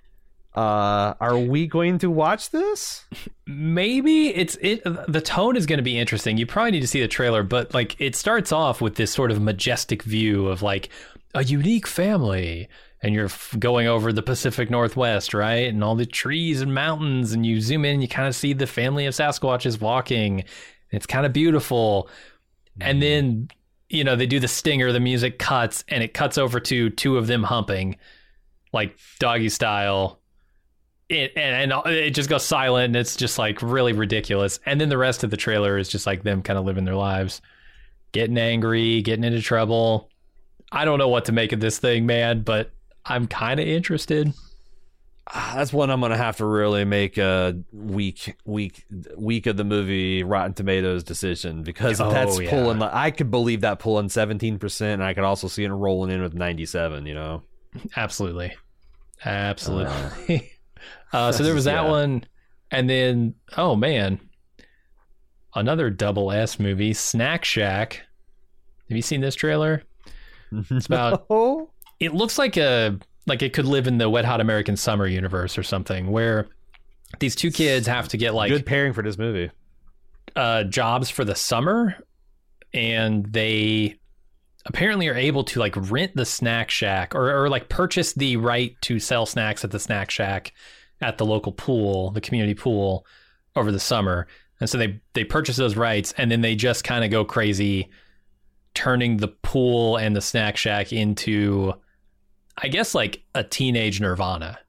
Uh, 0.55 1.13
are 1.19 1.37
we 1.37 1.67
going 1.67 1.97
to 1.99 2.09
watch 2.09 2.51
this? 2.51 3.05
Maybe 3.45 4.29
it's 4.29 4.57
it. 4.61 4.81
The 5.07 5.19
tone 5.21 5.57
is 5.57 5.65
going 5.65 5.77
to 5.77 5.83
be 5.83 5.97
interesting. 5.99 6.37
You 6.37 6.45
probably 6.45 6.71
need 6.71 6.81
to 6.81 6.87
see 6.87 7.01
the 7.01 7.07
trailer, 7.09 7.43
but 7.43 7.73
like 7.73 7.99
it 7.99 8.15
starts 8.15 8.51
off 8.53 8.79
with 8.79 8.95
this 8.95 9.11
sort 9.11 9.31
of 9.31 9.41
majestic 9.41 10.03
view 10.03 10.47
of 10.47 10.61
like 10.61 10.87
a 11.33 11.43
unique 11.43 11.87
family, 11.87 12.69
and 13.01 13.13
you're 13.13 13.25
f- 13.25 13.53
going 13.59 13.87
over 13.87 14.13
the 14.13 14.21
Pacific 14.21 14.69
Northwest, 14.69 15.33
right, 15.33 15.67
and 15.67 15.83
all 15.83 15.95
the 15.95 16.05
trees 16.05 16.61
and 16.61 16.73
mountains, 16.73 17.33
and 17.33 17.45
you 17.45 17.59
zoom 17.61 17.83
in, 17.85 17.95
and 17.95 18.01
you 18.01 18.07
kind 18.09 18.27
of 18.27 18.35
see 18.35 18.53
the 18.53 18.67
family 18.67 19.05
of 19.05 19.13
Sasquatches 19.13 19.81
walking. 19.81 20.43
It's 20.91 21.05
kind 21.05 21.25
of 21.25 21.33
beautiful, 21.33 22.09
and 22.81 23.01
then 23.01 23.49
you 23.91 24.03
know 24.03 24.15
they 24.15 24.27
do 24.27 24.39
the 24.39 24.47
stinger. 24.47 24.91
The 24.91 24.99
music 24.99 25.39
cuts, 25.39 25.83
and 25.87 26.03
it 26.03 26.13
cuts 26.13 26.37
over 26.37 26.59
to 26.61 26.89
two 26.89 27.17
of 27.17 27.27
them 27.27 27.43
humping, 27.43 27.97
like 28.73 28.97
doggy 29.19 29.49
style. 29.49 30.19
It, 31.09 31.33
and, 31.35 31.73
and 31.73 31.87
it 31.87 32.11
just 32.11 32.29
goes 32.29 32.45
silent 32.45 32.85
and 32.85 32.95
it's 32.95 33.17
just 33.17 33.37
like 33.37 33.61
really 33.61 33.91
ridiculous. 33.91 34.61
And 34.65 34.79
then 34.79 34.87
the 34.87 34.97
rest 34.97 35.25
of 35.25 35.29
the 35.29 35.35
trailer 35.35 35.77
is 35.77 35.89
just 35.89 36.07
like 36.07 36.23
them 36.23 36.41
kind 36.41 36.57
of 36.57 36.63
living 36.63 36.85
their 36.85 36.95
lives. 36.95 37.41
Getting 38.13 38.37
angry 38.37 39.01
getting 39.01 39.25
into 39.25 39.41
trouble. 39.41 40.09
I 40.71 40.85
don't 40.85 40.99
know 40.99 41.09
what 41.09 41.25
to 41.25 41.33
make 41.33 41.51
of 41.51 41.59
this 41.59 41.79
thing 41.79 42.05
man 42.05 42.43
but 42.43 42.71
i'm 43.05 43.27
kind 43.27 43.59
of 43.59 43.67
interested 43.67 44.33
that's 45.33 45.71
one 45.71 45.89
I'm 45.89 46.01
gonna 46.01 46.17
have 46.17 46.37
to 46.37 46.45
really 46.45 46.83
make 46.83 47.17
a 47.17 47.55
week 47.71 48.35
week 48.45 48.85
week 49.17 49.45
of 49.47 49.55
the 49.57 49.63
movie 49.63 50.23
Rotten 50.23 50.53
Tomatoes 50.53 51.03
decision 51.03 51.63
because 51.63 52.01
Oh, 52.01 52.09
that's 52.11 52.39
yeah. 52.39 52.49
pulling. 52.49 52.79
like- 52.79 52.93
I 52.93 53.11
could 53.11 53.31
believe 53.31 53.61
that 53.61 53.79
pulling 53.79 54.09
17 54.09 54.57
percent, 54.59 55.01
and 55.01 55.03
I 55.03 55.13
could 55.13 55.23
also 55.23 55.47
see 55.47 55.63
it 55.63 55.69
rolling 55.69 56.11
in 56.11 56.21
with 56.21 56.33
97. 56.33 57.05
You 57.05 57.13
know, 57.13 57.43
absolutely 57.95 58.53
absolutely 59.23 60.51
uh, 61.13 61.31
so 61.31 61.43
there 61.43 61.53
was 61.53 61.65
that 61.65 61.83
Yeah. 61.83 61.89
one 61.89 62.23
and 62.71 62.89
then 62.89 63.35
oh 63.55 63.75
man 63.75 64.19
another 65.53 65.89
double 65.89 66.31
s 66.31 66.59
movie 66.59 66.93
snack 66.93 67.45
shack 67.45 68.01
have 68.89 68.95
you 68.95 69.01
seen 69.03 69.21
this 69.21 69.35
trailer 69.35 69.83
it's 70.71 70.87
about- 70.87 71.27
it 71.99 72.13
looks 72.15 72.37
like 72.39 72.57
a 72.57 72.97
like 73.27 73.41
it 73.41 73.53
could 73.53 73.65
live 73.65 73.87
in 73.87 73.97
the 73.97 74.09
wet 74.09 74.25
hot 74.25 74.41
american 74.41 74.75
summer 74.75 75.07
universe 75.07 75.57
or 75.57 75.63
something 75.63 76.11
where 76.11 76.47
these 77.19 77.35
two 77.35 77.51
kids 77.51 77.87
have 77.87 78.07
to 78.07 78.17
get 78.17 78.33
like 78.33 78.49
good 78.49 78.65
pairing 78.65 78.93
for 78.93 79.01
this 79.01 79.17
movie. 79.17 79.51
uh, 80.35 80.63
jobs 80.63 81.09
for 81.09 81.25
the 81.25 81.35
summer 81.35 81.95
and 82.73 83.25
they 83.33 83.95
apparently 84.65 85.07
are 85.07 85.15
able 85.15 85.43
to 85.43 85.59
like 85.59 85.75
rent 85.89 86.15
the 86.15 86.25
snack 86.25 86.69
shack 86.69 87.15
or, 87.15 87.43
or 87.43 87.49
like 87.49 87.67
purchase 87.67 88.13
the 88.13 88.37
right 88.37 88.75
to 88.81 88.99
sell 88.99 89.25
snacks 89.25 89.63
at 89.63 89.71
the 89.71 89.79
snack 89.79 90.09
shack 90.09 90.53
at 91.01 91.17
the 91.17 91.25
local 91.25 91.51
pool 91.51 92.11
the 92.11 92.21
community 92.21 92.53
pool 92.53 93.05
over 93.55 93.71
the 93.71 93.79
summer 93.79 94.27
and 94.61 94.69
so 94.69 94.77
they 94.77 95.01
they 95.13 95.23
purchase 95.23 95.57
those 95.57 95.75
rights, 95.75 96.13
and 96.19 96.29
then 96.29 96.41
they 96.41 96.53
just 96.53 96.83
kind 96.83 97.03
of 97.03 97.09
go 97.09 97.25
crazy, 97.25 97.89
turning 98.75 99.17
the 99.17 99.27
pool 99.27 99.97
and 99.97 100.15
the 100.15 100.21
snack 100.21 100.55
shack 100.55 100.93
into, 100.93 101.73
I 102.61 102.67
guess, 102.67 102.93
like 102.93 103.23
a 103.35 103.43
teenage 103.43 103.99
Nirvana. 104.01 104.59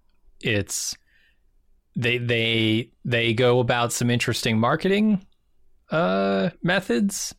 It's 0.40 0.96
they 1.94 2.18
they 2.18 2.90
they 3.05 3.35
go 3.35 3.61
about 3.61 3.92
some 3.92 4.11
interesting 4.11 4.59
marketing 4.59 5.26
uh 5.90 6.50
methods. 6.62 7.35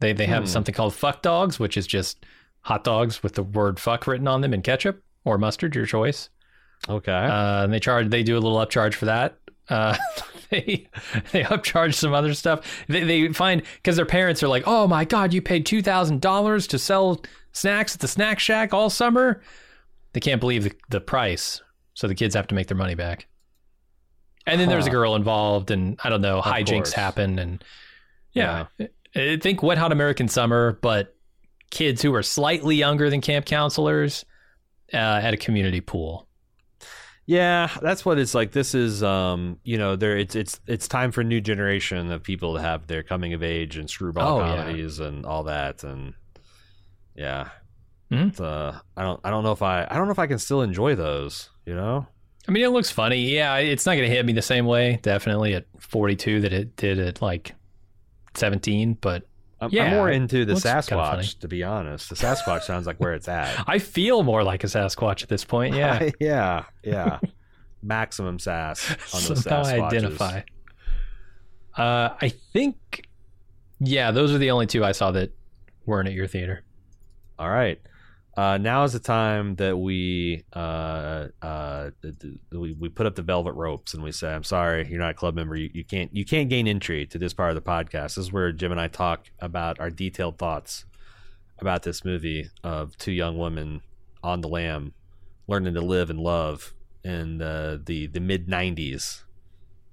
They 0.00 0.12
they 0.12 0.26
have 0.26 0.44
Hmm. 0.44 0.48
something 0.48 0.74
called 0.74 0.94
fuck 0.94 1.22
dogs, 1.22 1.58
which 1.60 1.76
is 1.76 1.86
just 1.86 2.24
hot 2.62 2.82
dogs 2.84 3.22
with 3.22 3.34
the 3.34 3.42
word 3.42 3.78
fuck 3.78 4.06
written 4.06 4.26
on 4.28 4.40
them 4.40 4.52
in 4.52 4.62
ketchup 4.62 5.02
or 5.24 5.38
mustard, 5.38 5.74
your 5.76 5.86
choice. 5.86 6.28
Okay. 6.88 7.12
Uh, 7.12 7.64
and 7.64 7.72
they 7.72 7.78
charge 7.78 8.08
they 8.10 8.22
do 8.24 8.36
a 8.36 8.40
little 8.40 8.58
upcharge 8.58 8.94
for 8.94 9.04
that. 9.06 9.38
Uh, 9.68 9.96
they 10.52 10.88
they 11.32 11.42
upcharge 11.42 11.94
some 11.94 12.14
other 12.14 12.34
stuff. 12.34 12.84
They 12.86 13.02
they 13.02 13.28
find 13.32 13.62
because 13.76 13.96
their 13.96 14.06
parents 14.06 14.42
are 14.42 14.48
like, 14.48 14.64
oh 14.66 14.86
my 14.86 15.04
god, 15.04 15.32
you 15.32 15.42
paid 15.42 15.66
two 15.66 15.82
thousand 15.82 16.20
dollars 16.20 16.68
to 16.68 16.78
sell 16.78 17.20
snacks 17.52 17.94
at 17.94 18.00
the 18.00 18.08
snack 18.08 18.38
shack 18.38 18.72
all 18.72 18.88
summer. 18.90 19.42
They 20.12 20.20
can't 20.20 20.40
believe 20.40 20.64
the, 20.64 20.72
the 20.90 21.00
price, 21.00 21.60
so 21.94 22.06
the 22.06 22.14
kids 22.14 22.34
have 22.34 22.46
to 22.48 22.54
make 22.54 22.66
their 22.68 22.76
money 22.76 22.94
back. 22.94 23.26
And 24.46 24.60
then 24.60 24.68
there's 24.68 24.86
a 24.86 24.90
girl 24.90 25.14
involved, 25.14 25.70
and 25.70 25.98
I 26.04 26.10
don't 26.10 26.20
know, 26.20 26.38
Of 26.38 26.44
hijinks 26.44 26.66
course. 26.76 26.92
happen, 26.92 27.38
and 27.38 27.64
yeah, 28.32 28.66
I 29.16 29.38
think 29.40 29.62
Wet 29.62 29.78
Hot 29.78 29.92
American 29.92 30.28
Summer, 30.28 30.78
but 30.82 31.14
kids 31.70 32.02
who 32.02 32.14
are 32.14 32.22
slightly 32.22 32.76
younger 32.76 33.08
than 33.08 33.20
camp 33.20 33.46
counselors 33.46 34.24
uh, 34.92 34.96
at 34.96 35.32
a 35.32 35.36
community 35.36 35.80
pool. 35.80 36.26
Yeah, 37.26 37.70
that's 37.80 38.04
what 38.04 38.18
it's 38.18 38.34
like. 38.34 38.50
This 38.52 38.74
is, 38.74 39.02
um, 39.02 39.58
you 39.62 39.78
know, 39.78 39.94
there. 39.96 40.16
It's 40.18 40.34
it's 40.34 40.60
it's 40.66 40.88
time 40.88 41.12
for 41.12 41.20
a 41.20 41.24
new 41.24 41.40
generation 41.40 42.10
of 42.10 42.22
people 42.22 42.56
to 42.56 42.60
have 42.62 42.88
their 42.88 43.02
coming 43.04 43.32
of 43.32 43.42
age 43.44 43.76
and 43.76 43.88
screwball 43.88 44.40
Oh, 44.40 44.44
yeah. 44.44 44.56
comedies 44.56 44.98
and 44.98 45.24
all 45.24 45.44
that, 45.44 45.84
and 45.84 46.14
yeah, 47.14 47.50
Mhm. 48.10 48.28
It's, 48.30 48.40
uh, 48.40 48.78
I 48.96 49.02
don't 49.02 49.20
I 49.24 49.30
don't 49.30 49.44
know 49.44 49.52
if 49.52 49.62
I 49.62 49.86
I 49.88 49.94
don't 49.96 50.06
know 50.06 50.12
if 50.12 50.18
I 50.18 50.26
can 50.26 50.38
still 50.38 50.62
enjoy 50.62 50.96
those. 50.96 51.48
You 51.64 51.74
know, 51.76 52.06
I 52.48 52.50
mean, 52.50 52.64
it 52.64 52.70
looks 52.70 52.90
funny. 52.90 53.20
Yeah, 53.32 53.56
it's 53.58 53.86
not 53.86 53.94
going 53.94 54.08
to 54.08 54.14
hit 54.14 54.26
me 54.26 54.32
the 54.32 54.42
same 54.42 54.66
way, 54.66 54.98
definitely 55.02 55.54
at 55.54 55.66
42 55.78 56.40
that 56.40 56.52
it 56.52 56.76
did 56.76 56.98
at 56.98 57.22
like 57.22 57.54
17. 58.34 58.94
But 59.00 59.28
I'm, 59.62 59.70
Yeah, 59.70 59.84
I'm 59.84 59.90
more 59.92 60.10
into 60.10 60.44
the 60.44 60.54
looks 60.54 60.64
kinda 60.64 60.82
funny. 60.88 61.22
Sasquatch, 61.22 61.38
to 61.38 61.48
be 61.48 61.62
honest. 61.62 62.08
The 62.08 62.16
Sasquatch 62.16 62.62
sounds 62.62 62.86
like 62.86 62.98
where 62.98 63.14
it's 63.14 63.28
at. 63.28 63.64
I 63.68 63.78
feel 63.78 64.22
more 64.24 64.42
like 64.42 64.64
a 64.64 64.66
Sasquatch 64.66 65.22
at 65.22 65.28
this 65.28 65.44
point. 65.44 65.74
Yeah, 65.74 66.10
yeah, 66.20 66.64
yeah. 66.82 67.20
Maximum 67.82 68.38
sass 68.38 68.90
on 69.14 69.22
those 69.28 69.44
somehow 69.44 69.64
I 69.64 69.86
identify. 69.86 70.40
Uh, 71.76 72.10
I 72.20 72.28
think, 72.52 73.08
yeah, 73.78 74.10
those 74.10 74.32
are 74.34 74.38
the 74.38 74.50
only 74.50 74.66
two 74.66 74.84
I 74.84 74.92
saw 74.92 75.12
that 75.12 75.30
weren't 75.86 76.08
at 76.08 76.14
your 76.14 76.26
theater. 76.26 76.64
All 77.38 77.48
right. 77.50 77.80
Uh, 78.36 78.58
now 78.58 78.84
is 78.84 78.92
the 78.92 78.98
time 78.98 79.54
that 79.56 79.76
we 79.76 80.42
uh, 80.54 81.28
uh, 81.40 81.81
we 82.50 82.72
we 82.72 82.88
put 82.88 83.06
up 83.06 83.14
the 83.14 83.22
velvet 83.22 83.52
ropes 83.52 83.94
and 83.94 84.02
we 84.02 84.12
say, 84.12 84.32
"I'm 84.32 84.44
sorry, 84.44 84.88
you're 84.88 84.98
not 84.98 85.10
a 85.10 85.14
club 85.14 85.34
member. 85.34 85.56
You, 85.56 85.70
you 85.72 85.84
can't 85.84 86.14
you 86.14 86.24
can't 86.24 86.48
gain 86.48 86.66
entry 86.66 87.06
to 87.06 87.18
this 87.18 87.32
part 87.32 87.50
of 87.50 87.54
the 87.54 87.68
podcast." 87.68 88.14
This 88.14 88.18
is 88.18 88.32
where 88.32 88.52
Jim 88.52 88.72
and 88.72 88.80
I 88.80 88.88
talk 88.88 89.30
about 89.38 89.78
our 89.80 89.90
detailed 89.90 90.38
thoughts 90.38 90.84
about 91.58 91.82
this 91.82 92.04
movie 92.04 92.48
of 92.64 92.96
two 92.98 93.12
young 93.12 93.38
women 93.38 93.82
on 94.22 94.40
the 94.40 94.48
lam, 94.48 94.94
learning 95.46 95.74
to 95.74 95.80
live 95.80 96.10
and 96.10 96.20
love 96.20 96.74
in 97.04 97.38
the 97.38 97.80
the, 97.84 98.06
the 98.06 98.20
mid 98.20 98.48
'90s 98.48 99.22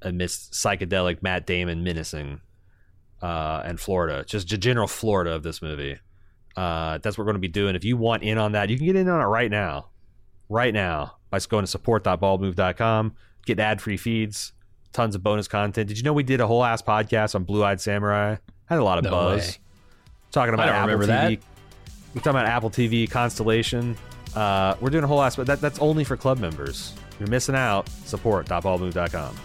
amidst 0.02 0.54
psychedelic 0.54 1.22
Matt 1.22 1.46
Damon 1.46 1.84
menacing 1.84 2.42
uh, 3.22 3.62
and 3.66 3.80
Florida, 3.80 4.24
just 4.26 4.48
general 4.48 4.88
Florida 4.88 5.32
of 5.32 5.44
this 5.44 5.62
movie. 5.62 6.00
Uh, 6.56 6.98
that's 6.98 7.18
what 7.18 7.20
we're 7.20 7.32
going 7.32 7.36
to 7.36 7.40
be 7.40 7.48
doing. 7.48 7.76
If 7.76 7.86
you 7.86 7.98
want 7.98 8.24
in 8.24 8.38
on 8.38 8.54
that, 8.54 8.70
you 8.70 8.78
can 8.78 8.88
get 8.88 8.96
in 8.96 9.08
on 9.08 9.22
it 9.22 9.26
right 9.26 9.52
now. 9.52 9.90
Right 10.50 10.74
now 10.74 11.19
by 11.30 11.40
going 11.40 11.64
to 11.64 11.68
support.baldmove.com, 11.68 13.14
get 13.46 13.60
ad 13.60 13.82
free 13.82 13.98
feeds, 13.98 14.54
tons 14.94 15.16
of 15.16 15.24
bonus 15.24 15.48
content. 15.48 15.88
Did 15.88 15.98
you 15.98 16.04
know 16.04 16.14
we 16.14 16.24
did 16.24 16.42
a 16.42 16.48
whole 16.48 16.64
ass 16.64 16.82
podcast 16.82 17.36
on 17.36 17.44
Blue 17.44 17.64
Eyed 17.64 17.80
Samurai? 17.82 18.38
Had 18.66 18.80
a 18.80 18.84
lot 18.84 18.98
of 18.98 19.04
No 19.06 19.12
buzz. 19.12 19.48
way. 19.48 19.56
Talking 20.32 20.54
about 20.54 20.70
Apple 20.70 20.98
TV. 21.00 21.08
that. 21.08 21.32
We're 22.14 22.22
talking 22.22 22.30
about 22.40 22.46
Apple 22.48 22.70
TV 22.70 23.10
Constellation. 23.10 23.98
Uh, 24.36 24.76
we're 24.80 24.90
doing 24.92 25.04
a 25.04 25.08
whole 25.08 25.22
ass, 25.22 25.36
but 25.36 25.48
that, 25.48 25.62
that's 25.62 25.80
only 25.80 26.04
for 26.04 26.16
club 26.18 26.40
members. 26.40 26.94
You're 27.20 27.30
missing 27.30 27.56
out. 27.56 27.90
Support.baldmove.com. 28.06 29.36